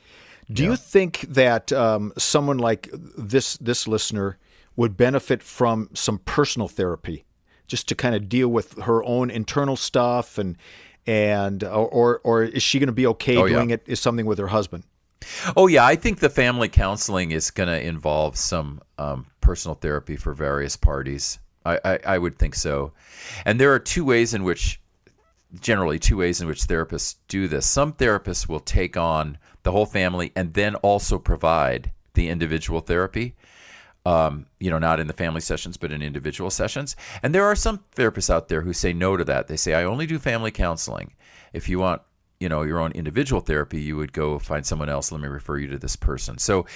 Do 0.52 0.62
yeah. 0.62 0.70
you 0.70 0.76
think 0.76 1.20
that 1.28 1.72
um, 1.72 2.12
someone 2.18 2.58
like 2.58 2.88
this 2.92 3.56
this 3.58 3.88
listener 3.88 4.38
would 4.76 4.96
benefit 4.96 5.42
from 5.42 5.88
some 5.94 6.18
personal 6.18 6.68
therapy, 6.68 7.24
just 7.66 7.88
to 7.88 7.94
kind 7.94 8.14
of 8.14 8.28
deal 8.28 8.48
with 8.48 8.78
her 8.82 9.02
own 9.04 9.30
internal 9.30 9.76
stuff 9.76 10.36
and 10.36 10.56
and 11.06 11.64
or 11.64 12.20
or 12.24 12.42
is 12.42 12.62
she 12.62 12.78
going 12.78 12.88
to 12.88 12.92
be 12.92 13.06
okay 13.06 13.36
oh, 13.36 13.48
doing 13.48 13.70
yeah. 13.70 13.74
it 13.74 13.82
is 13.86 14.00
something 14.00 14.26
with 14.26 14.38
her 14.38 14.48
husband? 14.48 14.84
Oh 15.56 15.66
yeah, 15.66 15.86
I 15.86 15.96
think 15.96 16.18
the 16.18 16.30
family 16.30 16.68
counseling 16.68 17.30
is 17.30 17.50
going 17.50 17.68
to 17.68 17.80
involve 17.80 18.36
some 18.36 18.80
um, 18.98 19.26
personal 19.40 19.74
therapy 19.74 20.16
for 20.16 20.34
various 20.34 20.76
parties. 20.76 21.38
I, 21.64 21.80
I, 21.84 21.98
I 22.06 22.18
would 22.18 22.38
think 22.38 22.54
so, 22.54 22.92
and 23.46 23.58
there 23.58 23.72
are 23.72 23.78
two 23.78 24.04
ways 24.04 24.34
in 24.34 24.44
which, 24.44 24.78
generally, 25.60 25.98
two 25.98 26.16
ways 26.16 26.40
in 26.40 26.46
which 26.46 26.62
therapists 26.62 27.16
do 27.28 27.48
this. 27.48 27.66
Some 27.66 27.92
therapists 27.92 28.48
will 28.48 28.60
take 28.60 28.96
on 28.96 29.38
the 29.62 29.72
whole 29.72 29.86
family 29.86 30.32
and 30.36 30.54
then 30.54 30.74
also 30.76 31.18
provide 31.18 31.92
the 32.14 32.28
individual 32.28 32.80
therapy 32.80 33.34
um, 34.06 34.46
you 34.60 34.70
know, 34.70 34.78
not 34.78 35.00
in 35.00 35.06
the 35.06 35.12
family 35.12 35.40
sessions, 35.40 35.76
but 35.76 35.90
in 35.90 36.02
individual 36.02 36.50
sessions. 36.50 36.96
And 37.22 37.34
there 37.34 37.44
are 37.44 37.56
some 37.56 37.80
therapists 37.96 38.30
out 38.30 38.48
there 38.48 38.60
who 38.60 38.72
say 38.72 38.92
no 38.92 39.16
to 39.16 39.24
that. 39.24 39.48
They 39.48 39.56
say, 39.56 39.74
I 39.74 39.84
only 39.84 40.06
do 40.06 40.18
family 40.18 40.50
counseling. 40.50 41.14
If 41.52 41.68
you 41.68 41.78
want, 41.78 42.02
you 42.38 42.48
know, 42.48 42.62
your 42.62 42.80
own 42.80 42.92
individual 42.92 43.40
therapy, 43.40 43.80
you 43.80 43.96
would 43.96 44.12
go 44.12 44.38
find 44.38 44.66
someone 44.66 44.88
else. 44.88 45.10
Let 45.10 45.20
me 45.20 45.28
refer 45.28 45.58
you 45.58 45.68
to 45.68 45.78
this 45.78 45.96
person. 45.96 46.36
So, 46.36 46.66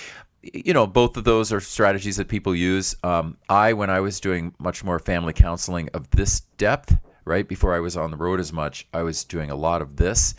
you 0.42 0.72
know, 0.72 0.86
both 0.86 1.16
of 1.16 1.24
those 1.24 1.52
are 1.52 1.60
strategies 1.60 2.16
that 2.16 2.28
people 2.28 2.54
use. 2.54 2.96
Um, 3.02 3.36
I, 3.48 3.74
when 3.74 3.90
I 3.90 4.00
was 4.00 4.20
doing 4.20 4.54
much 4.58 4.82
more 4.82 4.98
family 4.98 5.34
counseling 5.34 5.90
of 5.92 6.08
this 6.10 6.40
depth, 6.56 6.96
right 7.28 7.46
before 7.46 7.74
I 7.74 7.80
was 7.80 7.96
on 7.96 8.10
the 8.10 8.16
road 8.16 8.40
as 8.40 8.52
much, 8.52 8.86
I 8.92 9.02
was 9.02 9.24
doing 9.24 9.50
a 9.50 9.56
lot 9.56 9.82
of 9.82 9.96
this, 9.96 10.34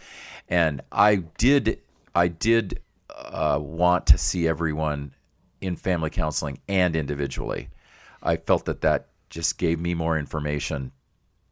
and 0.49 0.81
I 0.91 1.17
did, 1.37 1.79
I 2.15 2.27
did 2.27 2.81
uh, 3.09 3.59
want 3.61 4.07
to 4.07 4.17
see 4.17 4.47
everyone 4.47 5.13
in 5.61 5.75
family 5.75 6.09
counseling 6.09 6.59
and 6.67 6.95
individually. 6.95 7.69
I 8.23 8.37
felt 8.37 8.65
that 8.65 8.81
that 8.81 9.07
just 9.29 9.57
gave 9.57 9.79
me 9.79 9.93
more 9.93 10.17
information 10.17 10.91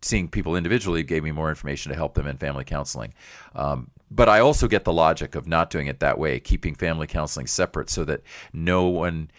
seeing 0.02 0.28
people 0.28 0.56
individually 0.56 1.04
gave 1.04 1.24
me 1.24 1.32
more 1.32 1.50
information 1.50 1.92
to 1.92 1.96
help 1.96 2.14
them 2.14 2.28
in 2.28 2.38
family 2.38 2.64
counseling. 2.64 3.14
Um, 3.56 3.90
but 4.12 4.30
I 4.30 4.40
also 4.40 4.68
get 4.68 4.86
the 4.86 4.94
logic 4.94 5.36
of 5.36 5.48
not 5.48 5.70
doing 5.70 5.88
it 5.88 6.00
that 6.00 6.18
way, 6.18 6.40
keeping 6.40 6.76
family 6.76 7.08
counseling 7.08 7.48
separate 7.48 7.90
so 7.90 8.06
that 8.06 8.22
no 8.54 8.86
one, 8.88 9.30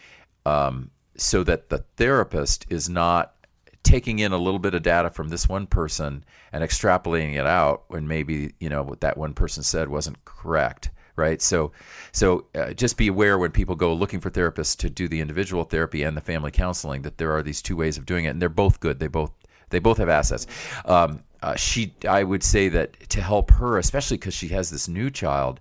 um, 0.44 0.90
so 1.16 1.42
that 1.44 1.68
the 1.68 1.78
therapist 1.96 2.66
is 2.68 2.88
not 2.88 3.34
taking 3.88 4.18
in 4.18 4.32
a 4.32 4.38
little 4.38 4.58
bit 4.58 4.74
of 4.74 4.82
data 4.82 5.08
from 5.08 5.28
this 5.28 5.48
one 5.48 5.66
person 5.66 6.22
and 6.52 6.62
extrapolating 6.62 7.34
it 7.34 7.46
out 7.46 7.84
when 7.88 8.06
maybe 8.06 8.52
you 8.60 8.68
know 8.68 8.82
what 8.82 9.00
that 9.00 9.16
one 9.16 9.32
person 9.32 9.62
said 9.62 9.88
wasn't 9.88 10.24
correct 10.24 10.90
right? 11.16 11.42
So 11.42 11.72
so 12.12 12.44
uh, 12.54 12.72
just 12.74 12.96
be 12.96 13.08
aware 13.08 13.38
when 13.38 13.50
people 13.50 13.74
go 13.74 13.92
looking 13.92 14.20
for 14.20 14.30
therapists 14.30 14.76
to 14.76 14.88
do 14.88 15.08
the 15.08 15.20
individual 15.20 15.64
therapy 15.64 16.04
and 16.04 16.16
the 16.16 16.20
family 16.20 16.52
counseling 16.52 17.02
that 17.02 17.18
there 17.18 17.32
are 17.32 17.42
these 17.42 17.60
two 17.60 17.74
ways 17.74 17.98
of 17.98 18.06
doing 18.06 18.26
it 18.26 18.28
and 18.28 18.40
they're 18.40 18.48
both 18.48 18.78
good. 18.78 19.00
They 19.00 19.08
both 19.08 19.32
they 19.70 19.80
both 19.80 19.98
have 19.98 20.08
assets. 20.08 20.46
Um, 20.84 21.24
uh, 21.42 21.54
she 21.54 21.94
i 22.08 22.22
would 22.22 22.42
say 22.42 22.68
that 22.68 22.98
to 23.08 23.22
help 23.22 23.50
her 23.50 23.78
especially 23.78 24.16
because 24.16 24.34
she 24.34 24.48
has 24.48 24.70
this 24.70 24.88
new 24.88 25.08
child 25.08 25.60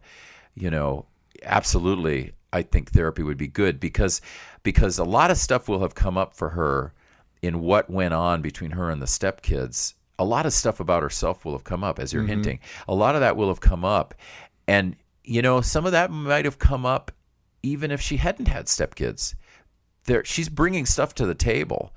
you 0.56 0.72
know 0.72 1.06
absolutely 1.44 2.32
i 2.52 2.62
think 2.64 2.90
therapy 2.90 3.22
would 3.22 3.38
be 3.38 3.48
good 3.48 3.80
because 3.80 4.22
because 4.64 4.98
a 4.98 5.04
lot 5.04 5.30
of 5.30 5.38
stuff 5.38 5.68
will 5.68 5.80
have 5.80 5.94
come 5.94 6.18
up 6.18 6.34
for 6.34 6.50
her 6.50 6.94
in 7.42 7.62
what 7.62 7.90
went 7.90 8.14
on 8.14 8.42
between 8.42 8.72
her 8.72 8.90
and 8.90 9.02
the 9.02 9.06
stepkids, 9.06 9.94
a 10.20 10.26
lot 10.26 10.46
of 10.46 10.54
stuff 10.54 10.80
about 10.80 11.04
herself 11.04 11.46
will 11.46 11.54
have 11.54 11.64
come 11.64 11.84
up, 11.84 12.00
as 12.00 12.12
you're 12.12 12.24
mm-hmm. 12.24 12.30
hinting. 12.30 12.60
A 12.88 12.96
lot 12.96 13.16
of 13.16 13.22
that 13.22 13.38
will 13.38 13.50
have 13.50 13.62
come 13.62 13.86
up. 13.86 14.16
And, 14.68 14.96
you 15.24 15.42
know, 15.42 15.62
some 15.62 15.86
of 15.86 15.92
that 15.92 16.12
might 16.12 16.46
have 16.46 16.60
come 16.60 16.86
up 16.86 17.12
even 17.64 17.92
if 17.92 18.02
she 18.02 18.18
hadn't 18.18 18.48
had 18.48 18.66
stepkids. 18.66 19.36
There, 20.06 20.24
she's 20.24 20.50
bringing 20.50 20.86
stuff 20.86 21.16
to 21.16 21.26
the 21.26 21.36
table 21.36 21.94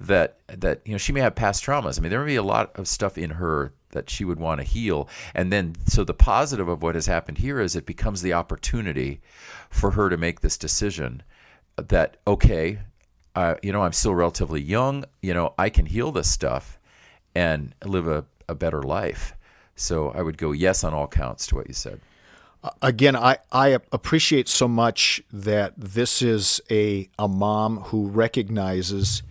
that 0.00 0.38
that 0.48 0.82
you 0.84 0.92
know 0.92 0.98
she 0.98 1.12
may 1.12 1.20
have 1.20 1.34
past 1.34 1.64
traumas. 1.64 1.98
I 1.98 2.02
mean, 2.02 2.10
there 2.10 2.20
may 2.20 2.32
be 2.32 2.36
a 2.36 2.42
lot 2.42 2.76
of 2.76 2.88
stuff 2.88 3.16
in 3.16 3.30
her 3.30 3.72
that 3.90 4.10
she 4.10 4.24
would 4.24 4.40
want 4.40 4.60
to 4.60 4.66
heal, 4.66 5.08
and 5.34 5.52
then 5.52 5.74
so 5.86 6.04
the 6.04 6.14
positive 6.14 6.68
of 6.68 6.82
what 6.82 6.94
has 6.94 7.06
happened 7.06 7.38
here 7.38 7.60
is 7.60 7.76
it 7.76 7.86
becomes 7.86 8.20
the 8.20 8.32
opportunity 8.32 9.20
for 9.70 9.92
her 9.92 10.08
to 10.10 10.16
make 10.16 10.40
this 10.40 10.58
decision 10.58 11.22
that 11.76 12.16
okay, 12.26 12.80
uh, 13.34 13.56
you 13.62 13.72
know, 13.72 13.82
I'm 13.82 13.92
still 13.92 14.14
relatively 14.14 14.60
young. 14.60 15.04
You 15.22 15.34
know, 15.34 15.54
I 15.58 15.68
can 15.70 15.86
heal 15.86 16.12
this 16.12 16.30
stuff 16.30 16.78
and 17.34 17.74
live 17.84 18.06
a, 18.06 18.24
a 18.48 18.54
better 18.54 18.82
life. 18.82 19.34
So 19.76 20.10
I 20.10 20.22
would 20.22 20.38
go 20.38 20.52
yes 20.52 20.84
on 20.84 20.94
all 20.94 21.08
counts 21.08 21.46
to 21.48 21.56
what 21.56 21.66
you 21.66 21.74
said. 21.74 22.00
Again, 22.80 23.14
I, 23.14 23.38
I 23.52 23.68
appreciate 23.92 24.48
so 24.48 24.66
much 24.68 25.22
that 25.32 25.74
this 25.76 26.22
is 26.22 26.62
a, 26.70 27.10
a 27.18 27.28
mom 27.28 27.80
who 27.80 28.08
recognizes 28.08 29.22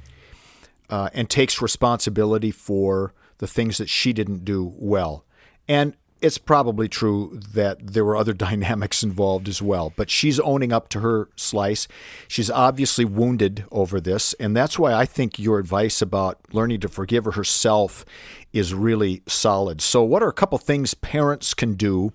uh, 0.89 1.09
and 1.13 1.29
takes 1.29 1.61
responsibility 1.61 2.51
for 2.51 3.13
the 3.39 3.47
things 3.47 3.77
that 3.79 3.89
she 3.89 4.13
didn't 4.13 4.45
do 4.45 4.71
well. 4.77 5.25
And 5.67 5.95
it's 6.23 6.37
probably 6.37 6.87
true 6.87 7.37
that 7.53 7.85
there 7.85 8.05
were 8.05 8.15
other 8.15 8.33
dynamics 8.47 9.03
involved 9.03 9.47
as 9.49 9.61
well, 9.61 9.93
but 9.95 10.09
she's 10.09 10.39
owning 10.39 10.71
up 10.71 10.87
to 10.89 11.01
her 11.01 11.29
slice. 11.35 11.87
She's 12.27 12.49
obviously 12.49 13.03
wounded 13.05 13.65
over 13.71 13.99
this, 13.99 14.33
and 14.35 14.55
that's 14.55 14.79
why 14.79 14.93
I 14.93 15.05
think 15.05 15.37
your 15.37 15.59
advice 15.59 16.01
about 16.01 16.39
learning 16.53 16.79
to 16.79 16.87
forgive 16.87 17.25
herself 17.25 18.05
is 18.53 18.73
really 18.73 19.21
solid. 19.27 19.81
So, 19.81 20.01
what 20.03 20.23
are 20.23 20.29
a 20.29 20.33
couple 20.33 20.57
things 20.57 20.93
parents 20.93 21.53
can 21.53 21.73
do? 21.73 22.13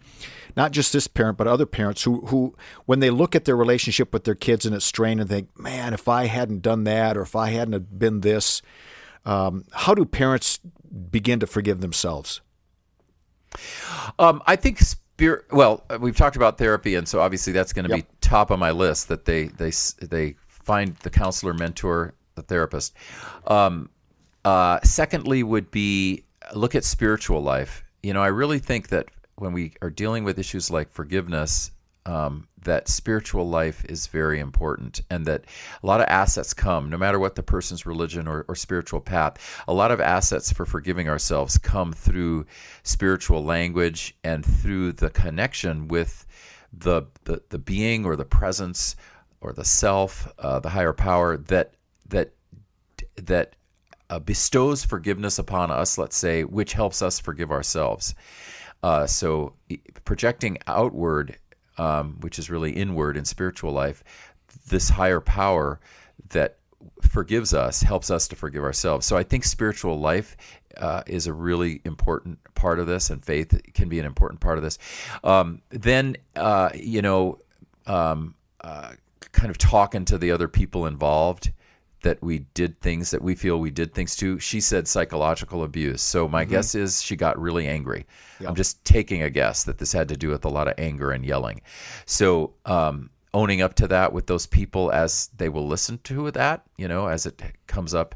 Not 0.57 0.73
just 0.73 0.93
this 0.93 1.07
parent, 1.07 1.37
but 1.39 1.47
other 1.47 1.67
parents 1.67 2.03
who, 2.03 2.27
who, 2.27 2.57
when 2.87 2.99
they 3.01 3.11
look 3.11 3.37
at 3.37 3.45
their 3.45 3.55
relationship 3.55 4.13
with 4.13 4.25
their 4.25 4.35
kids 4.35 4.67
and 4.67 4.75
it's 4.75 4.85
strained 4.85 5.21
and 5.21 5.29
think, 5.29 5.57
man, 5.57 5.95
if 5.95 6.09
I 6.09 6.25
hadn't 6.27 6.63
done 6.63 6.83
that 6.85 7.17
or 7.17 7.23
if 7.23 7.37
I 7.37 7.51
hadn't 7.51 7.99
been 7.99 8.23
this, 8.23 8.61
um, 9.25 9.67
how 9.73 9.95
do 9.95 10.05
parents 10.05 10.59
begin 11.11 11.39
to 11.41 11.47
forgive 11.47 11.81
themselves? 11.81 12.41
Um, 14.19 14.43
I 14.47 14.57
think 14.57 14.79
spirit. 14.79 15.47
Well, 15.51 15.85
we've 16.01 16.17
talked 16.17 16.37
about 16.37 16.59
therapy, 16.59 16.95
and 16.95 17.07
so 17.07 17.21
obviously 17.21 17.53
that's 17.53 17.73
going 17.73 17.89
to 17.89 17.97
yep. 17.97 18.07
be 18.07 18.17
top 18.21 18.51
of 18.51 18.59
my 18.59 18.71
list. 18.71 19.09
That 19.09 19.25
they 19.25 19.45
they 19.45 19.73
they 20.01 20.37
find 20.47 20.97
the 20.97 21.11
counselor, 21.11 21.55
mentor, 21.55 22.15
the 22.35 22.43
therapist. 22.43 22.95
Um, 23.47 23.91
uh, 24.45 24.81
secondly, 24.83 25.43
would 25.43 25.71
be 25.71 26.25
look 26.55 26.75
at 26.75 26.85
spiritual 26.85 27.43
life. 27.43 27.85
You 28.03 28.13
know, 28.13 28.23
I 28.23 28.29
really 28.29 28.59
think 28.59 28.89
that 28.89 29.07
when 29.37 29.53
we 29.53 29.73
are 29.83 29.91
dealing 29.91 30.25
with 30.25 30.39
issues 30.39 30.71
like 30.71 30.91
forgiveness, 30.91 31.71
um, 32.07 32.49
that 32.63 32.89
spiritual 32.89 33.49
life 33.49 33.85
is 33.87 34.07
very 34.07 34.41
important 34.41 35.01
and 35.11 35.27
that 35.27 35.45
a 35.83 35.87
lot 35.87 36.01
of 36.01 36.07
assets 36.09 36.55
come, 36.55 36.91
no 36.91 36.97
matter 36.97 37.19
what 37.19 37.35
the 37.35 37.43
person's 37.43 37.87
religion 37.87 38.27
or, 38.27 38.45
or, 38.49 38.55
spiritual 38.55 39.01
path, 39.01 39.63
a 39.69 39.73
lot 39.73 39.91
of 39.91 40.01
assets 40.01 40.53
for 40.53 40.67
forgiving 40.67 41.09
ourselves 41.09 41.59
come 41.59 41.93
through 41.93 42.45
spiritual 42.83 43.45
language 43.45 44.17
and 44.25 44.45
through 44.45 44.93
the 44.93 45.11
connection 45.11 45.89
with 45.89 46.27
the, 46.73 47.03
the, 47.25 47.43
the 47.51 47.59
being 47.59 48.05
or 48.05 48.17
the 48.17 48.25
presence 48.25 48.97
or 49.41 49.53
the 49.53 49.65
self, 49.65 50.33
uh, 50.39 50.59
the 50.61 50.69
higher 50.69 50.93
power 50.93 51.37
that, 51.37 51.75
that, 52.09 52.33
that 53.17 53.55
uh, 54.11 54.19
bestows 54.19 54.85
forgiveness 54.85 55.39
upon 55.39 55.71
us, 55.71 55.99
let's 55.99 56.17
say, 56.17 56.45
which 56.45 56.73
helps 56.73 57.03
us 57.03 57.21
forgive 57.21 57.51
ourselves. 57.51 58.15
Uh, 58.83 59.07
so 59.07 59.53
projecting 60.05 60.59
outward 60.67 61.37
um, 61.79 62.17
which 62.21 62.39
is 62.39 62.51
really 62.51 62.73
inward 62.73 63.17
in 63.17 63.25
spiritual 63.25 63.73
life, 63.73 64.05
this 64.69 64.89
higher 64.89 65.21
power 65.21 65.81
that 66.31 66.57
forgives 67.03 67.55
us 67.55 67.83
helps 67.83 68.11
us 68.11 68.29
to 68.29 68.37
forgive 68.37 68.63
ourselves. 68.63 69.07
So 69.07 69.17
I 69.17 69.23
think 69.23 69.45
spiritual 69.45 69.99
life 69.99 70.37
uh, 70.77 71.03
is 71.07 71.27
a 71.27 71.33
really 71.33 71.81
important 71.85 72.39
part 72.55 72.79
of 72.79 72.87
this, 72.87 73.11
and 73.11 73.25
faith 73.25 73.61
can 73.75 73.89
be 73.89 73.99
an 73.99 74.07
important 74.07 74.41
part 74.41 74.59
of 74.59 74.65
this. 74.65 74.79
Um, 75.25 75.63
then, 75.71 76.17
uh, 76.37 76.71
you 76.75 77.03
know, 77.03 77.39
um, 77.87 78.35
uh, 78.61 78.93
kind 79.33 79.51
of 79.51 79.59
talking 79.59 80.05
to 80.07 80.19
the 80.19 80.31
other 80.31 80.49
people 80.49 80.87
involved 80.87 81.53
that 82.03 82.23
we 82.23 82.41
did 82.55 82.81
things 82.81 83.11
that 83.11 83.23
we 83.23 83.35
feel 83.35 83.59
we 83.59 83.71
did 83.71 83.95
things 83.95 84.15
to. 84.17 84.39
She 84.39 84.61
said 84.61 84.87
psychological 84.87 85.65
abuse. 85.65 86.03
So 86.03 86.29
my 86.29 86.45
mm-hmm. 86.45 86.53
guess 86.53 86.75
is 86.75 87.03
she 87.03 87.17
got 87.17 87.39
really 87.39 87.67
angry. 87.67 88.07
Yep. 88.41 88.49
I'm 88.49 88.55
just 88.55 88.85
taking 88.85 89.23
a 89.23 89.31
guess 89.31 89.65
that 89.65 89.79
this 89.79 89.93
had 89.93 90.09
to 90.09 90.17
do 90.17 90.29
with 90.29 90.45
a 90.45 90.49
lot 90.49 90.69
of 90.69 90.75
anger 90.79 91.11
and 91.11 91.25
yelling. 91.25 91.61
So 92.07 92.55
um, 92.67 93.11
owning 93.35 93.63
up 93.63 93.75
to 93.75 93.89
that 93.89 94.13
with 94.13 94.27
those 94.27 94.47
people 94.47 94.91
as 94.93 95.29
they 95.37 95.49
will 95.49 95.67
listen 95.67 95.99
to 96.05 96.31
that, 96.33 96.63
you 96.77 96.89
know, 96.89 97.07
as 97.07 97.27
it 97.27 97.43
comes 97.67 97.95
up, 97.95 98.15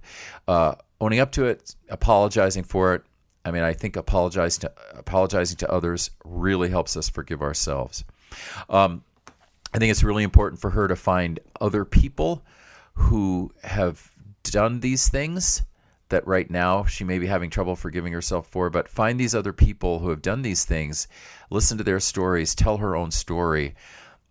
uh, 0.48 0.74
owning 1.00 1.20
up 1.20 1.32
to 1.32 1.44
it, 1.44 1.74
apologizing 1.88 2.64
for 2.64 2.94
it. 2.94 3.02
I 3.44 3.50
mean, 3.50 3.64
I 3.64 3.72
think 3.72 3.96
apologizing 3.96 4.60
to 4.60 4.72
apologizing 4.94 5.56
to 5.58 5.70
others 5.70 6.10
really 6.24 6.68
helps 6.68 6.96
us 6.96 7.08
forgive 7.08 7.42
ourselves. 7.42 8.04
Um, 8.70 9.02
I 9.74 9.78
think 9.78 9.90
it's 9.90 10.04
really 10.04 10.22
important 10.22 10.60
for 10.60 10.70
her 10.70 10.86
to 10.86 10.94
find 10.94 11.40
other 11.60 11.84
people 11.84 12.44
who 12.94 13.52
have 13.62 14.10
done 14.42 14.80
these 14.80 15.08
things 15.08 15.62
that 16.08 16.26
right 16.26 16.50
now 16.50 16.84
she 16.84 17.04
may 17.04 17.18
be 17.18 17.26
having 17.26 17.50
trouble 17.50 17.74
forgiving 17.74 18.12
herself 18.12 18.46
for, 18.46 18.68
but 18.70 18.88
find 18.88 19.18
these 19.18 19.34
other 19.34 19.52
people 19.52 19.98
who 19.98 20.10
have 20.10 20.22
done 20.22 20.42
these 20.42 20.64
things, 20.64 21.08
listen 21.50 21.78
to 21.78 21.84
their 21.84 22.00
stories, 22.00 22.54
tell 22.54 22.76
her 22.76 22.94
own 22.94 23.10
story. 23.10 23.74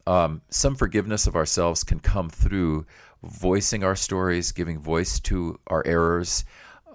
Um, 0.06 0.42
some 0.50 0.76
forgiveness 0.76 1.28
of 1.28 1.36
ourselves 1.36 1.84
can 1.84 2.00
come 2.00 2.30
through 2.30 2.86
voicing 3.24 3.84
our 3.84 3.96
stories, 3.96 4.52
giving 4.52 4.80
voice 4.80 5.20
to 5.22 5.60
our 5.68 5.86
errors, 5.86 6.46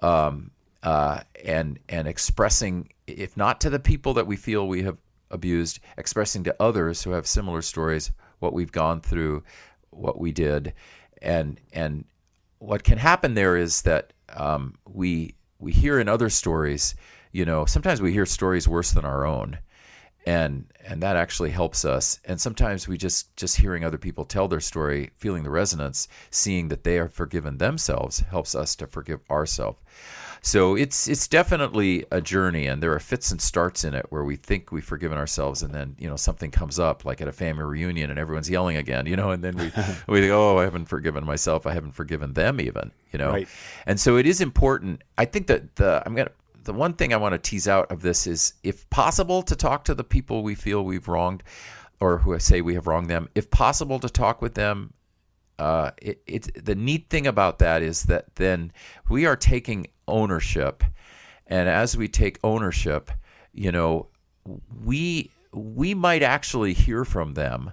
um, 0.01 0.51
uh, 0.83 1.21
and 1.43 1.79
and 1.89 2.07
expressing, 2.07 2.89
if 3.07 3.35
not 3.35 3.59
to 3.61 3.69
the 3.69 3.79
people 3.79 4.13
that 4.13 4.27
we 4.27 4.35
feel 4.35 4.67
we 4.67 4.83
have 4.83 4.97
abused, 5.31 5.79
expressing 5.97 6.43
to 6.43 6.55
others 6.61 7.03
who 7.03 7.11
have 7.11 7.27
similar 7.27 7.61
stories 7.61 8.11
what 8.39 8.53
we've 8.53 8.71
gone 8.71 9.01
through, 9.01 9.43
what 9.89 10.19
we 10.19 10.31
did, 10.31 10.73
and 11.21 11.59
and 11.73 12.05
what 12.59 12.83
can 12.83 12.97
happen 12.97 13.33
there 13.33 13.57
is 13.57 13.83
that 13.83 14.13
um, 14.35 14.75
we 14.87 15.35
we 15.59 15.71
hear 15.71 15.99
in 15.99 16.07
other 16.07 16.29
stories, 16.29 16.95
you 17.31 17.45
know, 17.45 17.65
sometimes 17.65 18.01
we 18.01 18.13
hear 18.13 18.25
stories 18.25 18.67
worse 18.67 18.91
than 18.91 19.05
our 19.05 19.25
own, 19.25 19.57
and 20.27 20.65
and 20.85 21.01
that 21.01 21.15
actually 21.15 21.49
helps 21.49 21.85
us. 21.85 22.19
And 22.25 22.39
sometimes 22.39 22.85
we 22.85 22.97
just 22.97 23.35
just 23.37 23.55
hearing 23.55 23.85
other 23.85 23.97
people 23.97 24.25
tell 24.25 24.49
their 24.49 24.59
story, 24.59 25.09
feeling 25.15 25.43
the 25.43 25.49
resonance, 25.49 26.09
seeing 26.31 26.67
that 26.67 26.83
they 26.83 26.99
are 26.99 27.07
forgiven 27.07 27.57
themselves, 27.57 28.19
helps 28.19 28.53
us 28.53 28.75
to 28.75 28.87
forgive 28.87 29.21
ourselves. 29.31 29.79
So 30.41 30.75
it's 30.75 31.07
it's 31.07 31.29
definitely 31.29 32.05
a 32.11 32.19
journey, 32.19 32.67
and 32.67 32.83
there 32.83 32.91
are 32.91 32.99
fits 32.99 33.31
and 33.31 33.41
starts 33.41 33.85
in 33.85 33.93
it 33.93 34.05
where 34.09 34.25
we 34.25 34.35
think 34.35 34.71
we've 34.71 34.83
forgiven 34.83 35.17
ourselves, 35.17 35.63
and 35.63 35.73
then 35.73 35.95
you 35.97 36.09
know 36.09 36.17
something 36.17 36.51
comes 36.51 36.77
up, 36.77 37.05
like 37.05 37.21
at 37.21 37.29
a 37.29 37.31
family 37.31 37.63
reunion, 37.63 38.09
and 38.09 38.19
everyone's 38.19 38.49
yelling 38.49 38.75
again, 38.75 39.05
you 39.05 39.15
know, 39.15 39.31
and 39.31 39.41
then 39.41 39.55
we 39.55 39.65
we 40.07 40.19
think, 40.19 40.33
oh, 40.33 40.57
I 40.57 40.63
haven't 40.63 40.87
forgiven 40.87 41.25
myself, 41.25 41.65
I 41.65 41.73
haven't 41.73 41.93
forgiven 41.93 42.33
them 42.33 42.59
even, 42.59 42.91
you 43.13 43.19
know, 43.19 43.31
right. 43.31 43.47
and 43.85 43.97
so 43.97 44.17
it 44.17 44.25
is 44.25 44.41
important. 44.41 45.03
I 45.17 45.23
think 45.23 45.47
that 45.47 45.77
the 45.77 46.03
I'm 46.05 46.15
gonna 46.15 46.31
the 46.67 46.73
one 46.73 46.93
thing 46.93 47.13
I 47.13 47.17
want 47.17 47.33
to 47.33 47.39
tease 47.39 47.67
out 47.67 47.91
of 47.91 48.01
this 48.03 48.27
is, 48.27 48.53
if 48.63 48.87
possible, 48.91 49.41
to 49.41 49.55
talk 49.55 49.83
to 49.85 49.95
the 49.95 50.03
people 50.03 50.43
we 50.43 50.53
feel 50.53 50.85
we've 50.85 51.07
wronged, 51.07 51.41
or 51.99 52.19
who 52.19 52.35
I 52.35 52.37
say 52.37 52.61
we 52.61 52.75
have 52.75 52.85
wronged 52.85 53.09
them. 53.09 53.27
If 53.33 53.49
possible, 53.49 53.99
to 53.99 54.09
talk 54.09 54.41
with 54.41 54.53
them 54.53 54.93
uh, 55.59 55.89
it, 55.99 56.21
it's 56.27 56.49
the 56.55 56.75
neat 56.75 57.09
thing 57.09 57.25
about 57.25 57.57
that 57.59 57.81
is 57.81 58.03
that 58.03 58.35
then 58.35 58.71
we 59.09 59.25
are 59.25 59.35
taking 59.35 59.87
ownership 60.07 60.83
and 61.47 61.69
as 61.69 61.97
we 61.97 62.07
take 62.07 62.39
ownership, 62.43 63.09
you 63.53 63.71
know, 63.71 64.07
we 64.83 65.31
we 65.53 65.93
might 65.93 66.23
actually 66.23 66.73
hear 66.73 67.05
from 67.05 67.33
them. 67.33 67.71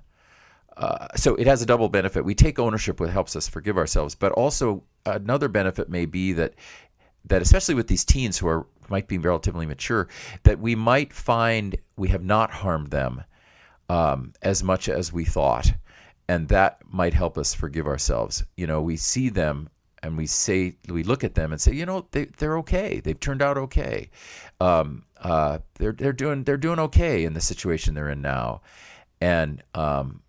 Uh, 0.76 1.08
so 1.16 1.34
it 1.36 1.46
has 1.46 1.62
a 1.62 1.66
double 1.66 1.88
benefit. 1.88 2.24
We 2.24 2.34
take 2.34 2.58
ownership, 2.58 2.98
which 2.98 3.10
helps 3.10 3.36
us 3.36 3.48
forgive 3.48 3.76
ourselves, 3.76 4.14
but 4.14 4.32
also 4.32 4.82
another 5.06 5.48
benefit 5.48 5.88
may 5.88 6.06
be 6.06 6.32
that 6.32 6.54
that 7.26 7.42
especially 7.42 7.74
with 7.74 7.88
these 7.88 8.04
teens 8.04 8.38
who 8.38 8.48
are 8.48 8.66
might 8.90 9.08
be 9.08 9.18
relatively 9.18 9.66
mature, 9.66 10.08
that 10.42 10.58
we 10.58 10.74
might 10.74 11.12
find 11.12 11.76
we 11.96 12.08
have 12.08 12.24
not 12.24 12.50
harmed 12.50 12.90
them 12.90 13.24
um, 13.88 14.32
as 14.42 14.62
much 14.62 14.88
as 14.88 15.12
we 15.12 15.24
thought, 15.24 15.72
and 16.28 16.48
that 16.48 16.80
might 16.90 17.14
help 17.14 17.36
us 17.36 17.54
forgive 17.54 17.86
ourselves. 17.86 18.44
You 18.56 18.66
know, 18.66 18.80
we 18.80 18.96
see 18.96 19.28
them 19.28 19.68
and 20.02 20.18
we 20.18 20.26
say 20.26 20.76
we 20.88 21.02
look 21.02 21.24
at 21.24 21.34
them 21.34 21.50
and 21.50 21.60
say, 21.60 21.72
you 21.72 21.86
know, 21.86 22.06
they 22.10 22.26
they're 22.36 22.58
okay. 22.58 23.00
They've 23.00 23.18
turned 23.18 23.42
out 23.42 23.56
okay. 23.56 24.10
Um, 24.60 25.04
uh, 25.18 25.58
they're 25.76 25.92
they're 25.92 26.12
doing 26.12 26.44
they're 26.44 26.56
doing 26.58 26.78
okay 26.78 27.24
in 27.24 27.32
the 27.32 27.40
situation 27.40 27.94
they're 27.94 28.10
in 28.10 28.20
now, 28.20 28.60
and 29.20 29.62
um, 29.74 30.20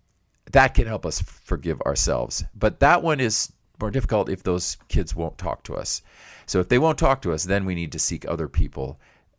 that 0.52 0.74
can 0.74 0.86
help 0.86 1.04
us 1.04 1.20
forgive 1.20 1.80
ourselves. 1.82 2.44
But 2.54 2.80
that 2.80 3.02
one 3.02 3.20
is 3.20 3.52
more 3.78 3.90
difficult 3.90 4.30
if 4.30 4.42
those 4.42 4.78
kids 4.88 5.14
won't 5.14 5.36
talk 5.36 5.62
to 5.64 5.74
us. 5.74 6.00
So 6.46 6.60
if 6.60 6.68
they 6.68 6.78
won't 6.78 6.98
talk 6.98 7.22
to 7.22 7.32
us, 7.32 7.44
then 7.44 7.64
we 7.64 7.74
need 7.74 7.92
to 7.92 7.98
seek 7.98 8.26
other 8.26 8.48
people. 8.48 8.98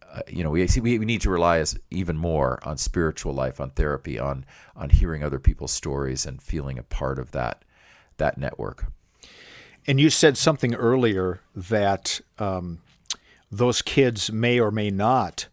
Uh, 0.09 0.21
you 0.27 0.43
know, 0.43 0.49
we, 0.49 0.67
we 0.81 1.05
need 1.05 1.21
to 1.21 1.29
rely 1.29 1.59
as, 1.59 1.77
even 1.89 2.17
more 2.17 2.59
on 2.63 2.77
spiritual 2.77 3.33
life, 3.33 3.59
on 3.59 3.71
therapy, 3.71 4.19
on 4.19 4.45
on 4.75 4.89
hearing 4.89 5.23
other 5.23 5.39
people's 5.39 5.71
stories 5.71 6.25
and 6.25 6.41
feeling 6.41 6.77
a 6.77 6.83
part 6.83 7.19
of 7.19 7.31
that 7.31 7.63
that 8.17 8.37
network. 8.37 8.85
And 9.85 9.99
you 9.99 10.09
said 10.09 10.37
something 10.37 10.75
earlier 10.75 11.39
that 11.55 12.19
um, 12.39 12.79
those 13.51 13.81
kids 13.81 14.31
may 14.31 14.59
or 14.59 14.71
may 14.71 14.89
not 14.89 15.47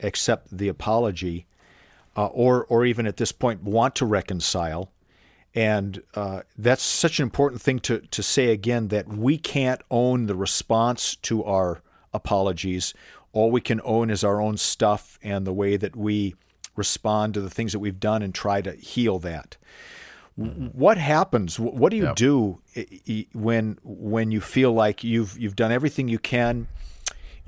accept 0.00 0.56
the 0.56 0.68
apology, 0.68 1.46
uh, 2.16 2.26
or 2.26 2.64
or 2.66 2.84
even 2.84 3.06
at 3.06 3.16
this 3.16 3.32
point 3.32 3.62
want 3.62 3.94
to 3.96 4.06
reconcile. 4.06 4.90
And 5.54 6.02
uh, 6.14 6.42
that's 6.56 6.82
such 6.82 7.18
an 7.18 7.24
important 7.24 7.62
thing 7.62 7.78
to, 7.80 8.00
to 8.00 8.22
say 8.22 8.50
again 8.50 8.88
that 8.88 9.08
we 9.08 9.38
can't 9.38 9.80
own 9.90 10.26
the 10.26 10.36
response 10.36 11.16
to 11.16 11.42
our 11.44 11.82
apologies. 12.12 12.94
All 13.32 13.50
we 13.50 13.60
can 13.60 13.80
own 13.84 14.10
is 14.10 14.22
our 14.24 14.40
own 14.40 14.56
stuff 14.56 15.18
and 15.22 15.46
the 15.46 15.52
way 15.52 15.76
that 15.76 15.96
we 15.96 16.34
respond 16.76 17.34
to 17.34 17.40
the 17.40 17.50
things 17.50 17.72
that 17.72 17.78
we've 17.80 18.00
done 18.00 18.22
and 18.22 18.34
try 18.34 18.60
to 18.62 18.72
heal 18.72 19.18
that. 19.20 19.56
Mm-hmm. 20.38 20.66
What 20.66 20.98
happens? 20.98 21.58
What 21.58 21.90
do 21.90 21.96
you 21.96 22.04
yep. 22.04 22.16
do 22.16 22.60
when 23.32 23.78
when 23.82 24.30
you 24.30 24.40
feel 24.40 24.72
like 24.72 25.02
you've 25.02 25.36
you've 25.36 25.56
done 25.56 25.72
everything 25.72 26.06
you 26.06 26.20
can 26.20 26.68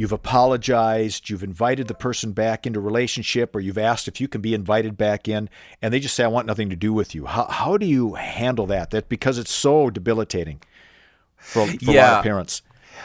you've 0.00 0.12
apologized, 0.12 1.28
you've 1.28 1.42
invited 1.42 1.87
the 1.87 1.92
person 1.92 2.33
back 2.33 2.66
into 2.66 2.80
relationship, 2.80 3.54
or 3.54 3.61
you've 3.61 3.76
asked 3.76 4.09
if 4.09 4.19
you 4.19 4.26
can 4.26 4.40
be 4.40 4.54
invited 4.54 4.97
back 4.97 5.28
in, 5.28 5.47
and 5.83 5.92
they 5.92 6.00
just 6.00 6.14
say, 6.14 6.25
I 6.25 6.28
want 6.28 6.47
nothing 6.47 6.71
to 6.71 6.76
do 6.76 6.95
with 6.95 7.14
you. 7.14 7.26
How, 7.26 7.45
how 7.45 7.76
do 7.76 7.85
you 7.85 8.14
handle 8.14 8.64
that? 8.69 8.92
That 8.92 9.11
because 9.11 9.37
it's 9.37 9.52
so 9.52 9.90
debilitating 9.90 10.62
for, 11.37 11.66
for 11.66 11.92
yeah. 11.92 12.00
a 12.00 12.09
lot 12.12 12.19
of 12.21 12.23
parents. 12.23 12.62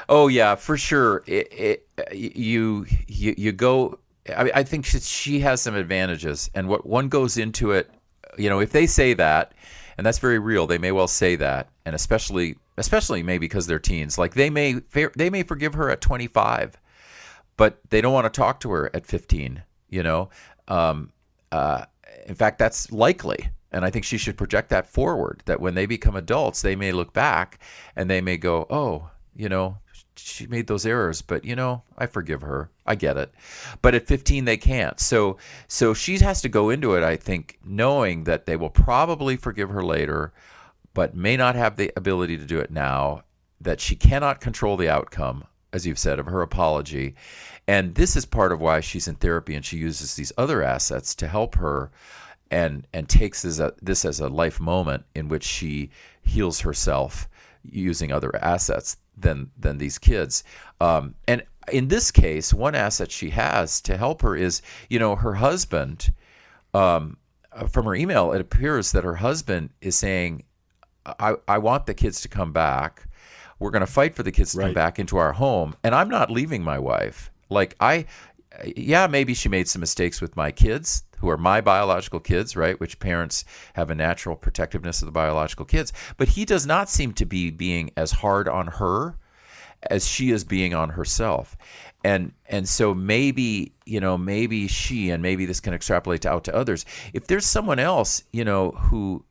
Oh 0.08 0.30
yeah, 0.30 0.56
for 0.56 0.78
sure. 0.78 1.22
It, 1.28 1.52
it, 1.52 1.88
you, 2.14 2.86
you 3.08 3.36
you 3.38 3.52
go. 3.52 4.00
I, 4.30 4.52
I 4.56 4.64
think 4.64 4.86
she 4.86 5.42
has 5.42 5.62
some 5.62 5.76
advantages, 5.76 6.50
and 6.56 6.70
what 6.70 6.86
one 6.86 7.10
goes 7.10 7.38
into 7.38 7.72
it. 7.72 7.92
You 8.38 8.50
know, 8.50 8.62
if 8.62 8.72
they 8.72 8.88
say 8.88 9.14
that, 9.16 9.52
and 9.98 10.08
that's 10.08 10.20
very 10.20 10.40
real, 10.40 10.66
they 10.66 10.78
may 10.78 10.94
well 10.94 11.10
say 11.10 11.36
that, 11.36 11.68
and 11.86 11.94
especially 11.94 12.56
especially 12.78 13.22
maybe 13.22 13.48
because 13.48 13.68
they're 13.68 13.80
teens. 13.80 14.18
Like 14.18 14.34
they 14.34 14.50
may 14.50 14.80
they 15.18 15.30
may 15.30 15.44
forgive 15.44 15.74
her 15.74 15.90
at 15.90 16.00
25, 16.00 16.78
but 17.58 17.80
they 17.90 18.02
don't 18.02 18.14
want 18.14 18.32
to 18.32 18.38
talk 18.38 18.60
to 18.62 18.72
her 18.72 18.90
at 18.94 19.06
15. 19.06 19.64
You 19.90 20.04
know, 20.04 20.30
um, 20.68 21.12
uh, 21.52 21.86
in 22.26 22.36
fact, 22.36 22.60
that's 22.60 22.92
likely. 22.92 23.50
And 23.72 23.84
I 23.84 23.90
think 23.90 24.06
she 24.06 24.18
should 24.18 24.38
project 24.38 24.70
that 24.70 24.88
forward 24.88 25.44
that 25.46 25.60
when 25.60 25.76
they 25.76 25.86
become 25.86 26.16
adults, 26.16 26.62
they 26.62 26.76
may 26.76 26.92
look 26.92 27.14
back 27.14 27.60
and 27.96 28.10
they 28.10 28.22
may 28.22 28.38
go, 28.38 28.66
oh, 28.70 29.10
you 29.36 29.50
know, 29.50 29.78
she 30.16 30.48
made 30.48 30.68
those 30.68 30.86
errors, 30.86 31.22
but 31.22 31.44
you 31.44 31.56
know, 31.56 31.84
I 31.98 32.06
forgive 32.06 32.42
her. 32.42 32.70
I 32.86 32.96
get 32.96 33.18
it. 33.18 33.34
But 33.82 33.96
at 33.96 34.08
15 34.08 34.46
they 34.46 34.58
can't. 34.58 35.00
So 35.00 35.38
so 35.68 35.94
she 35.94 36.18
has 36.20 36.42
to 36.42 36.50
go 36.50 36.70
into 36.70 36.96
it 36.96 37.04
I 37.04 37.18
think 37.18 37.60
knowing 37.66 38.24
that 38.24 38.46
they 38.46 38.56
will 38.56 38.70
probably 38.70 39.36
forgive 39.36 39.70
her 39.70 39.84
later, 39.84 40.32
but 40.94 41.16
may 41.16 41.36
not 41.36 41.56
have 41.56 41.76
the 41.76 41.92
ability 41.98 42.38
to 42.38 42.46
do 42.46 42.60
it 42.60 42.72
now, 42.72 43.24
that 43.60 43.82
she 43.82 43.96
cannot 43.96 44.40
control 44.40 44.78
the 44.78 44.90
outcome 44.90 45.46
as 45.76 45.86
you've 45.86 46.00
said, 46.00 46.20
of 46.20 46.26
her 46.26 46.42
apology. 46.42 47.16
And 47.68 47.94
this 47.96 48.16
is 48.16 48.26
part 48.26 48.54
of 48.54 48.62
why 48.62 48.80
she's 48.80 49.08
in 49.08 49.16
therapy 49.16 49.56
and 49.56 49.66
she 49.66 49.78
uses 49.78 50.16
these 50.16 50.32
other 50.38 50.64
assets 50.64 51.14
to 51.16 51.28
help 51.28 51.56
her 51.56 51.92
and 52.52 52.88
and 52.94 53.10
takes 53.10 53.42
this, 53.42 53.60
a, 53.60 53.74
this 53.82 54.06
as 54.06 54.20
a 54.20 54.30
life 54.30 54.60
moment 54.60 55.04
in 55.16 55.28
which 55.28 55.44
she 55.44 55.90
heals 56.22 56.60
herself 56.62 57.28
using 57.64 58.12
other 58.12 58.34
assets 58.42 58.98
than 59.18 59.52
than 59.58 59.78
these 59.78 59.98
kids. 59.98 60.44
Um, 60.80 61.16
and 61.28 61.44
in 61.72 61.88
this 61.88 62.12
case, 62.12 62.54
one 62.54 62.76
asset 62.76 63.12
she 63.12 63.30
has 63.32 63.82
to 63.82 63.98
help 63.98 64.22
her 64.22 64.36
is, 64.36 64.62
you 64.90 65.00
know, 65.00 65.16
her 65.16 65.34
husband. 65.34 66.14
Um, 66.74 67.18
from 67.70 67.86
her 67.86 67.96
email, 67.96 68.34
it 68.34 68.42
appears 68.42 68.92
that 68.92 69.06
her 69.06 69.16
husband 69.16 69.70
is 69.82 69.98
saying, 69.98 70.44
I, 71.06 71.36
I 71.48 71.58
want 71.58 71.86
the 71.86 71.94
kids 71.94 72.22
to 72.22 72.28
come 72.28 72.52
back. 72.52 73.05
We're 73.60 73.72
going 73.72 73.82
to 73.82 73.92
fight 73.92 74.16
for 74.16 74.24
the 74.24 74.32
kids 74.32 74.52
to 74.52 74.60
right. 74.60 74.66
come 74.66 74.74
back 74.74 75.00
into 75.00 75.18
our 75.18 75.34
home. 75.34 75.76
And 75.84 75.96
I'm 75.96 76.10
not 76.10 76.30
leaving 76.30 76.64
my 76.64 76.80
wife. 76.80 77.32
Like, 77.50 77.76
I, 77.80 78.06
yeah, 78.76 79.08
maybe 79.08 79.34
she 79.34 79.50
made 79.50 79.68
some 79.68 79.80
mistakes 79.80 80.22
with 80.22 80.36
my 80.36 80.52
kids, 80.52 81.04
who 81.18 81.30
are 81.30 81.38
my 81.38 81.62
biological 81.62 82.20
kids, 82.20 82.56
right? 82.56 82.80
Which 82.80 83.00
parents 83.00 83.46
have 83.74 83.90
a 83.90 83.96
natural 83.96 84.36
protectiveness 84.36 85.02
of 85.02 85.06
the 85.06 85.12
biological 85.12 85.66
kids. 85.66 85.94
But 86.18 86.28
he 86.28 86.46
does 86.46 86.66
not 86.66 86.90
seem 86.90 87.14
to 87.14 87.26
be 87.26 87.52
being 87.52 87.92
as 87.98 88.12
hard 88.12 88.48
on 88.48 88.68
her 88.68 89.18
as 89.90 90.08
she 90.08 90.32
is 90.32 90.44
being 90.44 90.74
on 90.74 90.90
herself. 90.90 91.58
And 92.04 92.34
and 92.48 92.68
so 92.68 92.94
maybe, 92.94 93.74
you 93.86 94.00
know, 94.00 94.18
maybe 94.18 94.68
she 94.68 95.10
and 95.10 95.24
maybe 95.24 95.46
this 95.46 95.60
can 95.60 95.74
extrapolate 95.74 96.26
out 96.26 96.44
to 96.46 96.56
others. 96.56 96.86
If 97.14 97.28
there's 97.28 97.46
someone 97.46 97.80
else, 97.80 98.24
you 98.32 98.44
know, 98.44 98.72
who 98.72 99.24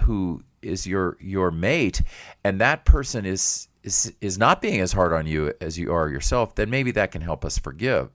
who 0.00 0.42
is 0.66 0.86
your 0.86 1.16
your 1.20 1.50
mate 1.50 2.02
and 2.44 2.60
that 2.60 2.84
person 2.84 3.24
is 3.24 3.68
is 3.82 4.12
is 4.20 4.38
not 4.38 4.60
being 4.60 4.80
as 4.80 4.92
hard 4.92 5.12
on 5.12 5.26
you 5.26 5.52
as 5.60 5.78
you 5.78 5.92
are 5.92 6.08
yourself 6.08 6.54
then 6.54 6.70
maybe 6.70 6.90
that 6.90 7.12
can 7.12 7.22
help 7.22 7.44
us 7.44 7.58
forgive 7.58 8.10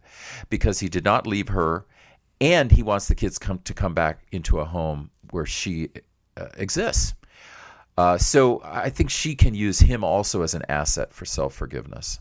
because 0.49 0.79
he 0.79 0.89
did 0.89 1.03
not 1.03 1.25
leave 1.25 1.47
her 1.47 1.85
and 2.39 2.71
he 2.71 2.83
wants 2.83 3.07
the 3.07 3.15
kids 3.15 3.37
come 3.37 3.59
to 3.59 3.73
come 3.73 3.93
back 3.93 4.25
into 4.31 4.59
a 4.59 4.65
home 4.65 5.09
where 5.31 5.45
she 5.45 5.89
uh, 6.37 6.47
exists 6.57 7.13
uh, 7.97 8.17
so 8.17 8.61
I 8.63 8.89
think 8.89 9.09
she 9.09 9.35
can 9.35 9.53
use 9.53 9.79
him 9.79 10.03
also 10.03 10.41
as 10.41 10.53
an 10.53 10.63
asset 10.69 11.13
for 11.13 11.25
self 11.25 11.53
forgiveness. 11.53 12.19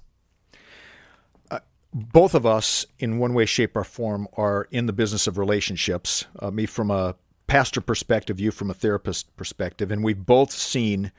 Uh, 1.51 1.61
both 1.95 2.35
of 2.35 2.45
us, 2.45 2.85
in 2.99 3.19
one 3.19 3.35
way, 3.35 3.47
shape, 3.47 3.77
or 3.77 3.85
form, 3.85 4.27
are 4.37 4.67
in 4.71 4.87
the 4.87 4.93
business 4.93 5.27
of 5.27 5.39
relationships. 5.39 6.27
Uh, 6.39 6.51
me 6.51 6.67
from 6.67 6.91
a 6.91 7.15
pastor 7.51 7.81
perspective, 7.81 8.39
you 8.39 8.53
from 8.53 8.71
a 8.71 8.75
therapist 8.75 9.37
perspective, 9.37 9.91
and 9.91 10.05
we've 10.05 10.25
both 10.25 10.53
seen 10.53 11.11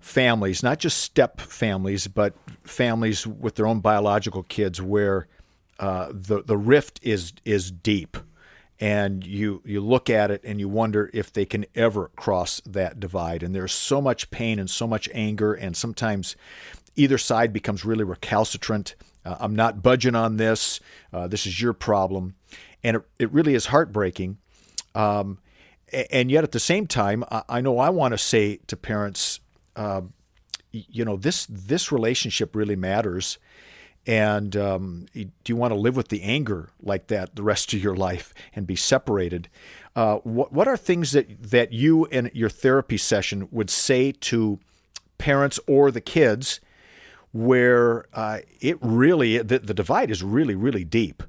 families, 0.00 0.62
not 0.62 0.78
just 0.78 0.98
step 0.98 1.40
families, 1.40 2.08
but 2.08 2.34
families 2.62 3.26
with 3.26 3.54
their 3.54 3.66
own 3.66 3.80
biological 3.80 4.42
kids, 4.42 4.82
where 4.82 5.26
uh, 5.80 6.08
the 6.12 6.42
the 6.42 6.58
rift 6.58 7.00
is 7.02 7.32
is 7.46 7.70
deep, 7.70 8.18
and 8.78 9.26
you 9.26 9.62
you 9.64 9.80
look 9.80 10.10
at 10.10 10.30
it 10.30 10.42
and 10.44 10.60
you 10.60 10.68
wonder 10.68 11.08
if 11.14 11.32
they 11.32 11.46
can 11.46 11.64
ever 11.74 12.10
cross 12.16 12.60
that 12.66 13.00
divide. 13.00 13.42
And 13.42 13.54
there's 13.54 13.72
so 13.72 14.02
much 14.02 14.30
pain 14.30 14.58
and 14.58 14.68
so 14.68 14.86
much 14.86 15.08
anger, 15.14 15.54
and 15.54 15.74
sometimes 15.74 16.36
either 16.96 17.16
side 17.16 17.54
becomes 17.54 17.82
really 17.82 18.04
recalcitrant. 18.04 18.94
Uh, 19.24 19.36
I'm 19.40 19.56
not 19.56 19.82
budging 19.82 20.14
on 20.14 20.36
this. 20.36 20.80
Uh, 21.14 21.26
this 21.26 21.46
is 21.46 21.62
your 21.62 21.72
problem, 21.72 22.34
and 22.84 22.98
it, 22.98 23.02
it 23.18 23.32
really 23.32 23.54
is 23.54 23.66
heartbreaking. 23.66 24.36
Um, 24.94 25.38
and 25.92 26.30
yet 26.30 26.44
at 26.44 26.52
the 26.52 26.60
same 26.60 26.86
time, 26.86 27.24
I 27.48 27.60
know 27.60 27.78
I 27.78 27.90
want 27.90 28.12
to 28.12 28.18
say 28.18 28.58
to 28.66 28.76
parents, 28.76 29.40
uh, 29.76 30.02
you 30.72 31.04
know, 31.04 31.16
this 31.16 31.46
this 31.46 31.92
relationship 31.92 32.56
really 32.56 32.76
matters. 32.76 33.38
And 34.08 34.56
um, 34.56 35.06
do 35.14 35.28
you 35.46 35.56
want 35.56 35.72
to 35.72 35.78
live 35.78 35.96
with 35.96 36.08
the 36.08 36.22
anger 36.22 36.70
like 36.80 37.08
that 37.08 37.34
the 37.34 37.42
rest 37.42 37.72
of 37.72 37.82
your 37.82 37.96
life 37.96 38.32
and 38.54 38.66
be 38.66 38.76
separated? 38.76 39.48
Uh, 39.94 40.16
what 40.18 40.52
what 40.52 40.68
are 40.68 40.76
things 40.76 41.12
that 41.12 41.42
that 41.50 41.72
you 41.72 42.06
and 42.06 42.30
your 42.34 42.48
therapy 42.48 42.96
session 42.96 43.48
would 43.50 43.70
say 43.70 44.12
to 44.12 44.58
parents 45.18 45.58
or 45.66 45.90
the 45.90 46.00
kids 46.00 46.60
where 47.32 48.06
uh, 48.12 48.40
it 48.60 48.78
really 48.80 49.38
the, 49.38 49.58
the 49.58 49.74
divide 49.74 50.10
is 50.10 50.22
really 50.22 50.54
really 50.54 50.84
deep? 50.84 51.22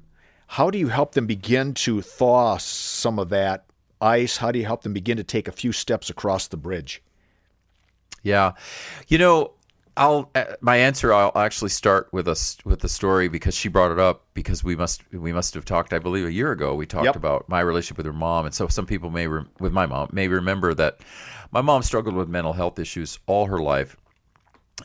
How 0.52 0.70
do 0.70 0.78
you 0.78 0.88
help 0.88 1.12
them 1.12 1.26
begin 1.26 1.74
to 1.74 2.00
thaw 2.00 2.56
some 2.58 3.18
of 3.18 3.28
that 3.28 3.67
ice? 4.00 4.36
How 4.38 4.50
do 4.52 4.58
you 4.58 4.64
help 4.66 4.82
them 4.82 4.92
begin 4.92 5.16
to 5.16 5.24
take 5.24 5.48
a 5.48 5.52
few 5.52 5.72
steps 5.72 6.10
across 6.10 6.48
the 6.48 6.56
bridge? 6.56 7.02
Yeah. 8.22 8.52
You 9.08 9.18
know, 9.18 9.52
I'll 9.96 10.30
uh, 10.34 10.44
my 10.60 10.76
answer. 10.76 11.12
I'll 11.12 11.32
actually 11.36 11.70
start 11.70 12.08
with 12.12 12.28
a 12.28 12.56
with 12.64 12.80
the 12.80 12.88
story 12.88 13.28
because 13.28 13.54
she 13.54 13.68
brought 13.68 13.90
it 13.90 13.98
up 13.98 14.24
because 14.32 14.62
we 14.62 14.76
must 14.76 15.02
we 15.12 15.32
must 15.32 15.54
have 15.54 15.64
talked. 15.64 15.92
I 15.92 15.98
believe 15.98 16.24
a 16.26 16.32
year 16.32 16.52
ago 16.52 16.74
we 16.74 16.86
talked 16.86 17.06
Yep. 17.06 17.16
about 17.16 17.48
my 17.48 17.60
relationship 17.60 17.96
with 17.96 18.06
her 18.06 18.12
mom, 18.12 18.46
and 18.46 18.54
so 18.54 18.68
some 18.68 18.86
people 18.86 19.10
may 19.10 19.26
re- 19.26 19.44
with 19.58 19.72
my 19.72 19.86
mom 19.86 20.08
may 20.12 20.28
remember 20.28 20.72
that 20.74 21.00
my 21.50 21.60
mom 21.60 21.82
struggled 21.82 22.14
with 22.14 22.28
mental 22.28 22.52
health 22.52 22.78
issues 22.78 23.18
all 23.26 23.46
her 23.46 23.58
life, 23.58 23.96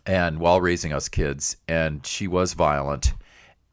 and 0.07 0.39
while 0.39 0.59
raising 0.59 0.93
us 0.93 1.07
kids, 1.07 1.57
and 1.67 2.03
she 2.05 2.27
was 2.27 2.53
violent, 2.53 3.13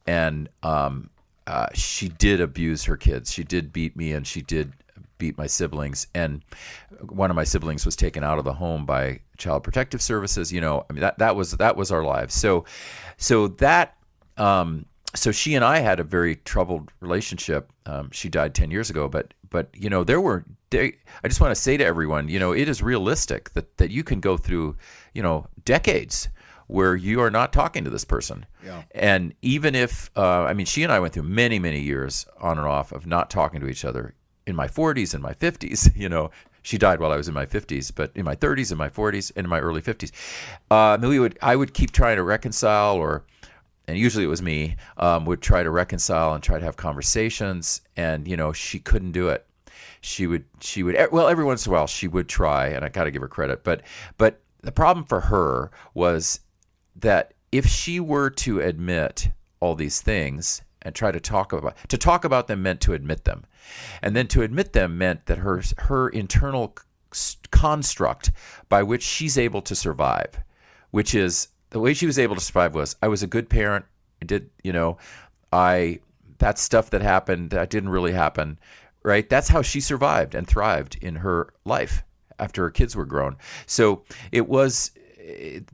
and 0.06 0.48
um, 0.62 1.08
uh, 1.46 1.68
she 1.72 2.08
did 2.08 2.42
abuse 2.42 2.84
her 2.84 2.98
kids. 2.98 3.32
She 3.32 3.44
did 3.44 3.72
beat 3.72 3.96
me, 3.96 4.12
and 4.12 4.26
she 4.26 4.42
did 4.42 4.74
beat 5.20 5.38
my 5.38 5.46
siblings. 5.46 6.08
And 6.14 6.42
one 7.08 7.30
of 7.30 7.36
my 7.36 7.44
siblings 7.44 7.86
was 7.86 7.94
taken 7.94 8.24
out 8.24 8.38
of 8.38 8.44
the 8.44 8.52
home 8.52 8.84
by 8.84 9.20
Child 9.38 9.62
Protective 9.62 10.02
Services. 10.02 10.52
You 10.52 10.60
know, 10.60 10.84
I 10.90 10.92
mean 10.92 11.02
that 11.02 11.18
that 11.18 11.36
was 11.36 11.52
that 11.52 11.76
was 11.76 11.92
our 11.92 12.02
lives. 12.02 12.34
So, 12.34 12.64
so 13.16 13.48
that. 13.48 13.96
Um, 14.36 14.86
so 15.14 15.32
she 15.32 15.56
and 15.56 15.64
I 15.64 15.80
had 15.80 15.98
a 15.98 16.04
very 16.04 16.36
troubled 16.36 16.92
relationship. 17.00 17.72
Um, 17.84 18.10
she 18.12 18.28
died 18.28 18.54
ten 18.54 18.70
years 18.70 18.90
ago, 18.90 19.08
but 19.08 19.34
but 19.50 19.68
you 19.74 19.90
know 19.90 20.04
there 20.04 20.20
were. 20.20 20.44
I 20.72 20.92
just 21.26 21.40
want 21.40 21.50
to 21.50 21.60
say 21.60 21.76
to 21.76 21.84
everyone, 21.84 22.28
you 22.28 22.38
know, 22.38 22.52
it 22.52 22.68
is 22.68 22.80
realistic 22.80 23.50
that 23.54 23.76
that 23.78 23.90
you 23.90 24.04
can 24.04 24.20
go 24.20 24.36
through, 24.36 24.76
you 25.14 25.22
know, 25.22 25.46
decades 25.64 26.28
where 26.70 26.94
you 26.94 27.20
are 27.20 27.30
not 27.30 27.52
talking 27.52 27.82
to 27.82 27.90
this 27.90 28.04
person. 28.04 28.46
Yeah. 28.64 28.82
And 28.92 29.34
even 29.42 29.74
if, 29.74 30.08
uh, 30.16 30.42
I 30.44 30.54
mean, 30.54 30.66
she 30.66 30.84
and 30.84 30.92
I 30.92 31.00
went 31.00 31.12
through 31.12 31.24
many, 31.24 31.58
many 31.58 31.80
years 31.80 32.26
on 32.40 32.58
and 32.58 32.66
off 32.66 32.92
of 32.92 33.06
not 33.06 33.28
talking 33.28 33.60
to 33.60 33.66
each 33.66 33.84
other 33.84 34.14
in 34.46 34.56
my 34.56 34.66
40s 34.66 35.14
and 35.14 35.22
my 35.22 35.34
50s. 35.34 35.90
You 36.00 36.08
know, 36.08 36.30
she 36.62 36.78
died 36.78 37.00
while 37.00 37.12
I 37.12 37.16
was 37.16 37.28
in 37.28 37.34
my 37.34 37.46
50s, 37.46 37.92
but 37.94 38.10
in 38.14 38.24
my 38.24 38.34
30s 38.34 38.70
and 38.70 38.78
my 38.78 38.88
40s 38.88 39.32
and 39.36 39.44
in 39.44 39.50
my 39.50 39.60
early 39.60 39.82
50s, 39.82 40.12
uh, 40.70 40.98
we 41.00 41.18
would, 41.18 41.38
I 41.42 41.56
would 41.56 41.74
keep 41.74 41.92
trying 41.92 42.16
to 42.16 42.22
reconcile 42.22 42.96
or, 42.96 43.24
and 43.86 43.98
usually 43.98 44.24
it 44.24 44.28
was 44.28 44.42
me, 44.42 44.76
um, 44.96 45.24
would 45.26 45.42
try 45.42 45.62
to 45.62 45.70
reconcile 45.70 46.34
and 46.34 46.42
try 46.42 46.58
to 46.58 46.64
have 46.64 46.76
conversations. 46.76 47.82
And, 47.96 48.26
you 48.26 48.36
know, 48.36 48.52
she 48.52 48.78
couldn't 48.78 49.12
do 49.12 49.28
it. 49.28 49.46
She 50.00 50.26
would, 50.26 50.44
she 50.60 50.82
would, 50.82 50.96
well, 51.12 51.28
every 51.28 51.44
once 51.44 51.66
in 51.66 51.72
a 51.72 51.74
while 51.74 51.86
she 51.86 52.08
would 52.08 52.28
try, 52.28 52.68
and 52.68 52.84
I 52.84 52.88
got 52.88 53.04
to 53.04 53.10
give 53.10 53.22
her 53.22 53.28
credit. 53.28 53.64
But, 53.64 53.82
but 54.16 54.40
the 54.62 54.72
problem 54.72 55.04
for 55.04 55.20
her 55.20 55.70
was 55.92 56.40
that 56.96 57.34
if 57.52 57.66
she 57.66 58.00
were 58.00 58.30
to 58.30 58.60
admit 58.60 59.30
all 59.60 59.74
these 59.74 60.00
things 60.00 60.62
and 60.82 60.94
try 60.94 61.10
to 61.10 61.20
talk 61.20 61.52
about 61.52 61.76
to 61.88 61.98
talk 61.98 62.24
about 62.24 62.46
them 62.46 62.62
meant 62.62 62.80
to 62.80 62.94
admit 62.94 63.24
them 63.24 63.44
and 64.02 64.14
then 64.16 64.26
to 64.26 64.42
admit 64.42 64.72
them 64.72 64.98
meant 64.98 65.26
that 65.26 65.38
her 65.38 65.62
her 65.78 66.08
internal 66.08 66.74
construct 67.50 68.30
by 68.68 68.82
which 68.82 69.02
she's 69.02 69.36
able 69.36 69.60
to 69.60 69.74
survive 69.74 70.40
which 70.90 71.14
is 71.14 71.48
the 71.70 71.80
way 71.80 71.94
she 71.94 72.06
was 72.06 72.18
able 72.18 72.34
to 72.34 72.40
survive 72.40 72.74
was 72.74 72.96
I 73.02 73.08
was 73.08 73.22
a 73.22 73.26
good 73.26 73.48
parent. 73.48 73.84
I 74.22 74.26
did 74.26 74.50
you 74.62 74.72
know 74.72 74.98
I 75.52 76.00
that 76.38 76.58
stuff 76.58 76.90
that 76.90 77.02
happened 77.02 77.50
that 77.50 77.70
didn't 77.70 77.90
really 77.90 78.12
happen 78.12 78.58
right? 79.02 79.28
That's 79.28 79.48
how 79.48 79.62
she 79.62 79.80
survived 79.80 80.34
and 80.34 80.46
thrived 80.46 80.98
in 81.00 81.16
her 81.16 81.52
life 81.64 82.02
after 82.38 82.62
her 82.62 82.70
kids 82.70 82.94
were 82.94 83.06
grown. 83.06 83.36
So 83.66 84.02
it 84.32 84.48
was 84.48 84.92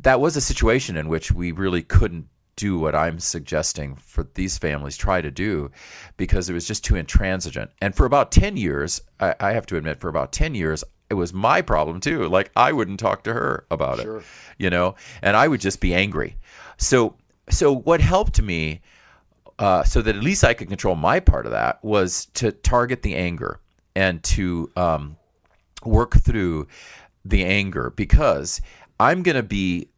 that 0.01 0.20
was 0.20 0.37
a 0.37 0.40
situation 0.40 0.96
in 0.96 1.09
which 1.09 1.33
we 1.33 1.53
really 1.53 1.83
couldn't 1.83 2.29
do 2.56 2.78
what 2.78 2.94
I'm 2.94 3.18
suggesting 3.18 3.94
for 3.96 4.26
these 4.34 4.58
families 4.58 4.96
try 4.96 5.20
to 5.20 5.30
do 5.30 5.70
because 6.16 6.48
it 6.48 6.54
was 6.54 6.66
just 6.66 6.84
too 6.84 6.96
intransigent. 6.96 7.70
And 7.80 7.94
for 7.94 8.06
about 8.06 8.32
10 8.32 8.56
years, 8.56 9.00
I, 9.20 9.34
I 9.38 9.52
have 9.52 9.66
to 9.66 9.76
admit, 9.76 10.00
for 10.00 10.08
about 10.08 10.32
10 10.32 10.54
years, 10.54 10.82
it 11.10 11.14
was 11.14 11.32
my 11.32 11.62
problem 11.62 12.00
too. 12.00 12.28
Like 12.28 12.50
I 12.56 12.72
wouldn't 12.72 12.98
talk 12.98 13.24
to 13.24 13.32
her 13.32 13.66
about 13.70 14.00
Sure. 14.00 14.18
it, 14.18 14.24
you 14.58 14.70
know, 14.70 14.94
and 15.22 15.36
I 15.36 15.46
would 15.46 15.60
just 15.60 15.80
be 15.80 15.94
angry. 15.94 16.36
So, 16.78 17.14
so 17.48 17.72
what 17.72 18.00
helped 18.00 18.40
me, 18.42 18.80
uh, 19.58 19.84
so 19.84 20.02
that 20.02 20.16
at 20.16 20.22
least 20.22 20.42
I 20.44 20.54
could 20.54 20.68
control 20.68 20.96
my 20.96 21.20
part 21.20 21.46
of 21.46 21.52
that, 21.52 21.82
was 21.84 22.26
to 22.34 22.52
target 22.52 23.02
the 23.02 23.14
anger 23.14 23.60
and 23.94 24.22
to 24.24 24.70
um, 24.76 25.16
work 25.84 26.16
through 26.16 26.66
the 27.24 27.44
anger 27.44 27.90
because 27.90 28.60
I'm 28.98 29.22
going 29.22 29.36
to 29.36 29.42
be, 29.42 29.88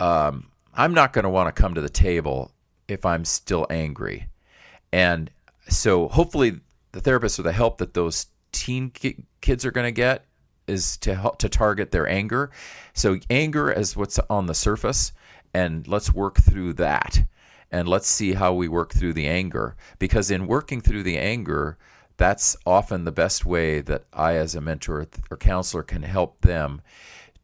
um, 0.00 0.48
I'm 0.76 0.94
not 0.94 1.12
going 1.12 1.22
to 1.24 1.30
want 1.30 1.54
to 1.54 1.62
come 1.62 1.74
to 1.74 1.80
the 1.80 1.88
table 1.88 2.52
if 2.88 3.06
I'm 3.06 3.24
still 3.24 3.66
angry. 3.70 4.28
And 4.92 5.30
so 5.68 6.08
hopefully 6.08 6.60
the 6.92 7.00
therapist 7.00 7.38
or 7.38 7.42
the 7.42 7.52
help 7.52 7.78
that 7.78 7.94
those 7.94 8.26
teen 8.52 8.90
ki- 8.90 9.24
kids 9.40 9.64
are 9.64 9.70
going 9.70 9.86
to 9.86 9.92
get 9.92 10.26
is 10.66 10.96
to 10.98 11.14
help 11.14 11.38
to 11.38 11.48
target 11.48 11.90
their 11.90 12.08
anger. 12.08 12.50
So 12.94 13.18
anger 13.30 13.70
is 13.70 13.96
what's 13.96 14.18
on 14.30 14.46
the 14.46 14.54
surface 14.54 15.12
and 15.52 15.86
let's 15.86 16.12
work 16.12 16.38
through 16.38 16.74
that. 16.74 17.22
And 17.70 17.88
let's 17.88 18.08
see 18.08 18.34
how 18.34 18.54
we 18.54 18.68
work 18.68 18.92
through 18.92 19.14
the 19.14 19.26
anger 19.26 19.76
because 19.98 20.30
in 20.30 20.46
working 20.46 20.80
through 20.80 21.02
the 21.02 21.18
anger 21.18 21.76
that's 22.16 22.56
often 22.64 23.04
the 23.04 23.12
best 23.12 23.44
way 23.44 23.80
that 23.80 24.04
I 24.12 24.34
as 24.34 24.54
a 24.54 24.60
mentor 24.60 25.06
or 25.30 25.36
counselor 25.36 25.82
can 25.82 26.02
help 26.02 26.40
them 26.42 26.80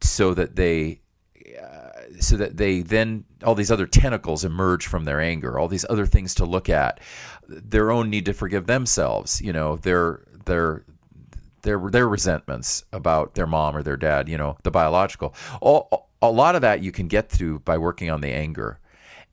so 0.01 0.35
that 0.35 0.57
they 0.57 1.01
Uh, 1.57 1.91
so 2.19 2.37
that 2.37 2.57
they 2.57 2.81
then 2.81 3.25
all 3.45 3.55
these 3.55 3.71
other 3.71 3.87
tentacles 3.87 4.45
emerge 4.45 4.87
from 4.87 5.05
their 5.05 5.21
anger 5.21 5.59
all 5.59 5.69
these 5.69 5.87
other 5.89 6.07
things 6.07 6.35
to 6.35 6.45
look 6.45 6.69
at. 6.69 7.01
Their 7.49 7.91
own 7.91 8.11
need 8.11 8.27
to 8.27 8.33
forgive 8.33 8.67
themselves 8.67 9.41
you 9.41 9.53
know 9.53 9.77
their 9.77 10.23
their 10.45 10.85
their 11.63 11.79
their 11.91 12.09
resentments 12.09 12.85
about 12.93 13.35
their 13.35 13.47
mom 13.47 13.77
or 13.77 13.83
their 13.83 13.97
dad 13.97 14.29
you 14.29 14.39
know 14.39 14.57
the 14.63 14.71
biological. 14.71 15.35
All, 15.61 16.09
a 16.23 16.31
lot 16.31 16.55
of 16.55 16.61
that 16.63 16.83
you 16.83 16.93
can 16.93 17.09
get 17.09 17.31
through 17.31 17.61
by 17.61 17.79
working 17.79 18.11
on 18.11 18.21
the 18.21 18.33
anger. 18.33 18.79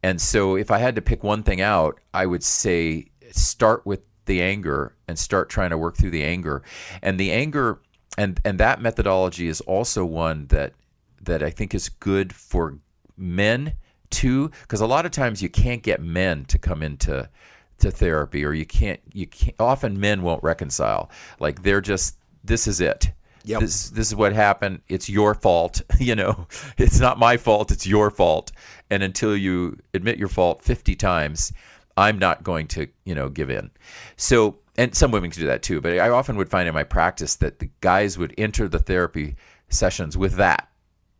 And 0.04 0.22
so 0.22 0.56
if 0.56 0.72
i 0.72 0.78
had 0.78 0.96
to 0.96 1.02
pick 1.02 1.24
one 1.24 1.44
thing 1.44 1.60
out 1.60 2.00
i 2.14 2.26
would 2.26 2.44
say 2.44 3.08
start 3.32 3.86
with 3.86 4.02
the 4.28 4.42
anger 4.42 4.94
and 5.08 5.18
start 5.18 5.50
trying 5.50 5.72
to 5.72 5.78
work 5.78 5.98
through 5.98 6.12
the 6.12 6.24
anger. 6.24 6.62
And 7.02 7.20
the 7.20 7.32
anger 7.32 7.80
and 8.18 8.40
and 8.46 8.60
that 8.60 8.82
methodology 8.82 9.48
is 9.48 9.62
also 9.62 10.06
one 10.06 10.48
that 10.48 10.74
that 11.22 11.44
I 11.44 11.50
think 11.50 11.74
is 11.74 11.90
good 11.90 12.34
for 12.34 12.78
men 13.18 13.74
too 14.10 14.50
because 14.62 14.82
a 14.82 14.88
lot 14.88 15.06
of 15.06 15.12
times 15.12 15.42
you 15.42 15.50
can't 15.50 15.84
get 15.84 16.02
men 16.02 16.46
to 16.46 16.58
come 16.58 16.82
into 16.82 17.30
to 17.80 17.92
therapy 17.92 18.44
or 18.44 18.54
you 18.54 18.66
can't 18.66 19.00
you 19.14 19.28
can't 19.28 19.56
often 19.60 20.00
men 20.00 20.22
won't 20.22 20.44
reconcile. 20.44 21.10
Like 21.40 21.64
they're 21.64 21.82
just 21.82 22.18
this 22.44 22.68
is 22.68 22.82
it. 22.82 23.12
Yep. 23.44 23.62
this 23.62 23.90
this 23.92 24.08
is 24.08 24.16
what 24.16 24.34
happened. 24.34 24.82
It's 24.88 25.10
your 25.10 25.34
fault 25.34 25.82
you 26.00 26.16
know? 26.16 26.48
It's 26.78 27.00
not 27.00 27.20
my 27.20 27.38
fault. 27.38 27.72
It's 27.72 27.88
your 27.88 28.10
fault. 28.10 28.52
And 28.90 29.04
until 29.04 29.36
you 29.36 29.78
admit 29.94 30.18
your 30.18 30.30
fault 30.30 30.62
50 30.62 30.96
times 30.96 31.54
i'm 31.98 32.20
not 32.20 32.44
going 32.44 32.68
to 32.68 32.88
you 33.06 33.16
know 33.16 33.30
give 33.30 33.50
in. 33.50 33.70
So 34.16 34.58
and 34.78 34.94
some 34.96 35.12
women 35.12 35.32
can 35.32 35.42
do 35.42 35.48
that 35.48 35.64
too 35.64 35.82
but 35.82 35.98
i 36.00 36.10
often 36.10 36.38
would 36.38 36.50
find 36.50 36.68
in 36.68 36.74
my 36.74 36.84
practice 36.84 37.36
that 37.36 37.60
the 37.60 37.70
guys 37.82 38.18
would 38.18 38.34
enter 38.38 38.68
the 38.68 38.80
therapy 38.80 39.36
sessions 39.70 40.16
with 40.18 40.34
that 40.36 40.70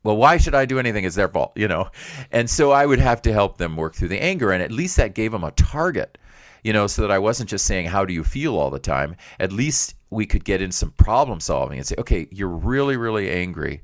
well 0.04 0.18
why 0.18 0.38
should 0.38 0.56
i 0.56 0.66
do 0.66 0.80
anything? 0.80 1.04
It's 1.04 1.16
their 1.16 1.28
fault 1.28 1.54
you 1.56 1.68
know? 1.68 1.90
And 2.32 2.50
so 2.50 2.72
i 2.72 2.86
would 2.86 3.00
have 3.00 3.22
to 3.24 3.34
help 3.34 3.58
them 3.58 3.76
work 3.76 3.96
through 3.96 4.10
the 4.10 4.22
anger 4.22 4.52
and 4.52 4.64
at 4.64 4.72
least 4.72 4.98
that 4.98 5.16
gave 5.16 5.32
them 5.32 5.44
a 5.44 5.52
target 5.52 6.18
you 6.64 6.74
know 6.74 6.88
so 6.88 7.02
that 7.02 7.12
i 7.12 7.20
wasn't 7.20 7.50
just 7.50 7.66
saying 7.66 7.86
how 7.88 8.06
do 8.06 8.14
you 8.14 8.24
feel? 8.24 8.58
all 8.58 8.70
the 8.70 8.80
time. 8.80 9.16
At 9.40 9.52
least 9.52 9.96
we 10.10 10.26
could 10.26 10.46
get 10.46 10.62
in 10.62 10.72
some 10.72 10.92
problem 10.92 11.40
solving 11.40 11.78
and 11.78 11.88
say 11.88 11.96
okay 11.98 12.28
you're 12.32 12.50
really 12.50 12.98
really 12.98 13.30
angry. 13.30 13.82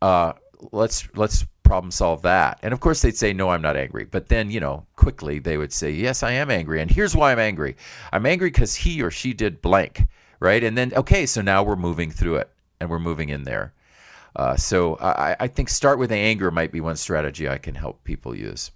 Uh, 0.00 0.32
let's 0.72 1.08
let's 1.16 1.44
problem 1.62 1.90
solve 1.90 2.22
that. 2.22 2.58
And 2.62 2.72
of 2.72 2.80
course 2.80 3.02
they'd 3.02 3.16
say 3.16 3.32
no 3.32 3.50
i'm 3.50 3.62
not 3.62 3.76
angry. 3.76 4.04
But 4.04 4.28
then 4.28 4.50
you 4.50 4.60
know 4.60 4.86
quickly 4.96 5.38
they 5.38 5.58
would 5.58 5.72
say 5.72 5.90
yes 5.90 6.22
i 6.22 6.32
am 6.32 6.50
angry 6.50 6.80
and 6.80 6.90
here's 6.90 7.14
why 7.14 7.32
i'm 7.32 7.38
angry. 7.38 7.76
I'm 8.12 8.26
angry 8.26 8.50
because 8.50 8.74
he 8.74 9.02
or 9.02 9.10
she 9.10 9.32
did 9.34 9.60
blank 9.60 10.06
right? 10.40 10.62
And 10.62 10.78
then 10.78 10.94
okay 10.94 11.26
so 11.26 11.42
now 11.42 11.62
we're 11.62 11.76
moving 11.76 12.10
through 12.10 12.36
it 12.36 12.50
and 12.80 12.88
we're 12.88 12.98
moving 12.98 13.28
in 13.28 13.42
there 13.44 13.72
uh, 14.36 14.56
so 14.56 14.96
I, 14.96 15.36
I 15.40 15.48
think 15.48 15.68
start 15.68 15.98
with 15.98 16.12
anger 16.12 16.50
might 16.50 16.72
be 16.72 16.80
one 16.80 16.96
strategy 16.96 17.48
I 17.48 17.58
can 17.58 17.74
help 17.74 18.04
people 18.04 18.34
use. 18.34 18.70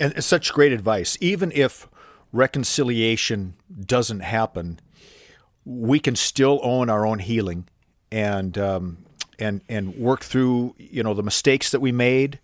And 0.00 0.22
such 0.24 0.52
great 0.52 0.72
advice. 0.72 1.16
Even 1.20 1.52
if 1.54 1.88
reconciliation 2.32 3.54
doesn't 3.86 4.20
happen, 4.20 4.80
we 5.64 6.00
can 6.00 6.16
still 6.16 6.60
own 6.62 6.90
our 6.90 7.06
own 7.06 7.20
healing 7.20 7.68
and 8.10 8.58
um, 8.58 8.98
and 9.38 9.62
and 9.68 9.94
work 9.96 10.20
through 10.20 10.74
you 10.78 11.02
know 11.02 11.14
the 11.14 11.22
mistakes 11.22 11.70
that 11.70 11.80
we 11.80 11.92
made, 11.92 12.40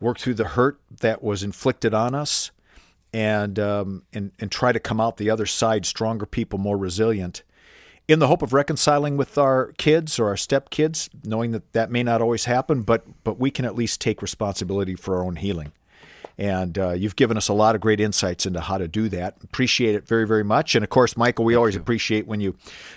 work 0.00 0.18
through 0.18 0.34
the 0.34 0.48
hurt 0.48 0.78
that 1.00 1.22
was 1.22 1.42
inflicted 1.42 1.92
on 1.92 2.14
us, 2.14 2.50
and 3.12 3.58
um, 3.58 4.04
and 4.12 4.32
and 4.38 4.50
try 4.50 4.72
to 4.72 4.80
come 4.80 5.00
out 5.00 5.16
the 5.16 5.30
other 5.30 5.46
side 5.46 5.86
stronger 5.86 6.26
people, 6.26 6.58
more 6.58 6.78
resilient. 6.78 7.42
In 8.08 8.20
the 8.20 8.28
hope 8.28 8.42
of 8.42 8.52
reconciling 8.52 9.16
with 9.16 9.36
our 9.36 9.72
kids 9.78 10.18
or 10.20 10.28
our 10.28 10.36
stepkids, 10.36 11.08
knowing 11.24 11.50
that 11.50 11.72
that 11.72 11.90
may 11.90 12.04
not 12.04 12.22
always 12.22 12.44
happen, 12.44 12.82
but 12.82 13.04
but 13.24 13.40
we 13.40 13.50
can 13.50 13.64
at 13.64 13.74
least 13.74 14.00
take 14.00 14.22
responsibility 14.22 14.94
for 14.94 15.16
our 15.16 15.24
own 15.24 15.36
healing 15.36 15.72
And 16.38 16.78
uh, 16.78 16.90
you've 16.90 17.16
given 17.16 17.36
us 17.36 17.48
a 17.48 17.54
lot 17.54 17.74
of 17.74 17.80
great 17.80 18.00
insights 18.00 18.44
into 18.44 18.60
how 18.60 18.76
to 18.78 18.86
do 18.86 19.08
that. 19.08 19.36
Appreciate 19.42 19.94
it 19.94 20.06
very, 20.06 20.26
very 20.26 20.44
much. 20.44 20.74
And 20.74 20.84
of 20.84 20.90
course, 20.90 21.16
Michael, 21.16 21.44
we 21.44 21.54
Thank 21.54 21.58
always 21.58 21.74
you. 21.74 21.80
appreciate 21.80 22.26
when 22.26 22.40
you 22.40 22.54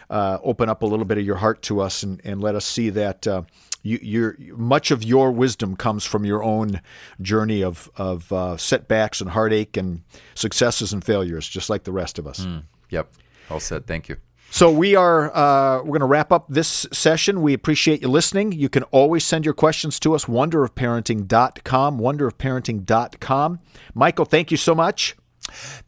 uh, 0.09 0.39
open 0.43 0.67
up 0.67 0.83
a 0.83 0.85
little 0.85 1.05
bit 1.05 1.17
of 1.17 1.25
your 1.25 1.37
heart 1.37 1.61
to 1.63 1.79
us 1.79 2.03
and, 2.03 2.19
and 2.25 2.41
let 2.41 2.55
us 2.55 2.65
see 2.65 2.89
that 2.89 3.25
uh, 3.27 3.43
you, 3.81 4.35
much 4.57 4.91
of 4.91 5.03
your 5.03 5.31
wisdom 5.31 5.77
comes 5.77 6.03
from 6.03 6.25
your 6.25 6.43
own 6.43 6.81
journey 7.21 7.63
of 7.63 7.89
of 7.95 8.31
uh, 8.33 8.57
setbacks 8.57 9.21
and 9.21 9.29
heartache 9.29 9.77
and 9.77 10.01
successes 10.35 10.91
and 10.91 11.03
failures, 11.03 11.47
just 11.47 11.69
like 11.69 11.85
the 11.85 11.93
rest 11.93 12.19
of 12.19 12.27
us. 12.27 12.41
Mm, 12.45 12.63
yep, 12.89 13.09
all 13.49 13.61
said. 13.61 13.87
Thank 13.87 14.09
you. 14.09 14.17
So 14.51 14.71
we 14.71 14.95
are 14.95 15.35
uh, 15.35 15.77
we're 15.79 15.89
going 15.89 15.99
to 15.99 16.05
wrap 16.05 16.31
up 16.31 16.45
this 16.49 16.87
session. 16.91 17.41
We 17.41 17.53
appreciate 17.53 18.01
you 18.01 18.07
listening. 18.07 18.51
You 18.51 18.69
can 18.69 18.83
always 18.83 19.23
send 19.23 19.45
your 19.45 19.53
questions 19.53 19.99
to 20.01 20.15
us, 20.15 20.25
wonderofparenting.com, 20.25 21.99
wonderofparenting.com. 21.99 23.59
Michael, 23.93 24.25
thank 24.25 24.51
you 24.51 24.57
so 24.57 24.75
much. 24.75 25.15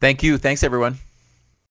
Thank 0.00 0.22
you. 0.22 0.38
Thanks, 0.38 0.62
everyone. 0.62 1.11